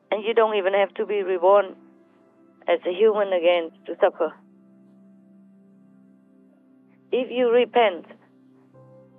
And 0.09 0.23
you 0.23 0.33
don't 0.33 0.55
even 0.55 0.73
have 0.73 0.93
to 0.95 1.05
be 1.05 1.21
reborn 1.21 1.75
as 2.67 2.79
a 2.87 2.93
human 2.93 3.33
again 3.33 3.71
to 3.87 3.95
suffer. 3.99 4.33
If 7.11 7.29
you 7.29 7.51
repent, 7.51 8.05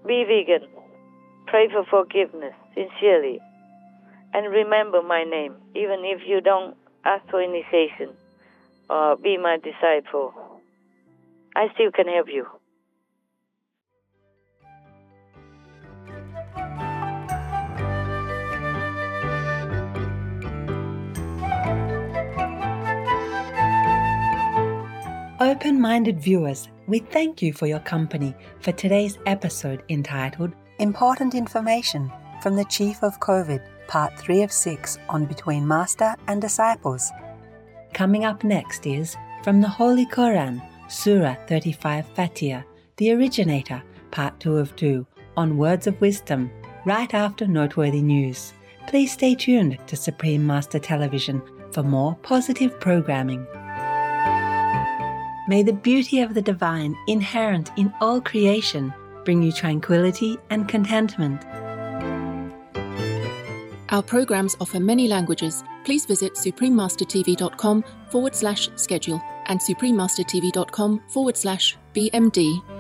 be 0.07 0.25
vegan, 0.25 0.67
pray 1.47 1.69
for 1.69 1.85
forgiveness 1.85 2.55
sincerely, 2.75 3.39
and 4.33 4.51
remember 4.51 5.03
my 5.03 5.25
name, 5.25 5.57
even 5.75 6.05
if 6.05 6.23
you 6.27 6.41
don't 6.41 6.75
ask 7.05 7.29
for 7.29 7.43
initiation 7.43 8.17
or 8.93 9.17
be 9.17 9.39
my 9.39 9.57
disciple. 9.57 10.35
I 11.57 11.69
still 11.75 11.91
can 11.91 12.07
help 12.09 12.29
you. 12.29 12.47
Open 25.41 25.81
minded 25.81 26.21
viewers, 26.21 26.69
we 26.87 26.99
thank 26.99 27.43
you 27.43 27.53
for 27.53 27.67
your 27.67 27.81
company 27.81 28.35
for 28.61 28.73
today's 28.73 29.19
episode 29.27 29.83
entitled 29.89 30.53
Important 30.79 31.35
Information 31.35 32.13
from 32.43 32.57
the 32.57 32.65
Chief 32.67 33.03
of 33.03 33.19
COVID, 33.21 33.63
Part 33.89 34.19
3 34.19 34.43
of 34.43 34.53
6 34.53 34.99
on 35.09 35.25
Between 35.25 35.67
Master 35.67 36.15
and 36.29 36.41
Disciples. 36.41 37.11
Coming 37.95 38.25
up 38.25 38.43
next 38.43 38.87
is 38.87 39.17
From 39.45 39.61
the 39.61 39.69
Holy 39.69 40.07
Quran, 40.07 40.63
Surah 40.89 41.37
35 41.47 42.07
Fatir, 42.15 42.65
the 42.97 43.13
originator, 43.13 43.83
Part 44.11 44.41
2 44.41 44.57
of 44.57 44.75
2 44.77 45.07
on 45.37 45.59
Words 45.59 45.87
of 45.87 46.01
Wisdom, 46.01 46.51
right 46.87 47.13
after 47.13 47.47
noteworthy 47.47 48.01
news. 48.01 48.55
Please 48.87 49.13
stay 49.13 49.35
tuned 49.35 49.79
to 49.87 49.97
Supreme 49.97 50.47
Master 50.47 50.79
Television 50.79 51.43
for 51.71 51.83
more 51.83 52.17
positive 52.23 52.81
programming. 52.81 53.47
May 55.47 55.63
the 55.63 55.79
beauty 55.83 56.21
of 56.21 56.33
the 56.33 56.43
divine 56.43 56.97
inherent 57.09 57.71
in 57.77 57.93
all 58.01 58.23
creation 58.23 58.93
bring 59.27 59.43
you 59.43 59.53
tranquility 59.53 60.39
and 60.49 60.67
contentment. 60.67 61.45
Our 63.91 64.03
programs 64.03 64.57
offer 64.61 64.81
many 64.81 65.09
languages. 65.09 65.63
Please 65.85 66.05
visit 66.07 66.35
suprememastertv.com 66.35 67.85
forward 68.11 68.35
slash 68.35 68.69
schedule 68.77 69.21
and 69.47 69.61
suprememastertv.com 69.61 71.03
forward 71.09 71.37
slash 71.37 71.77
BMD 71.95 72.72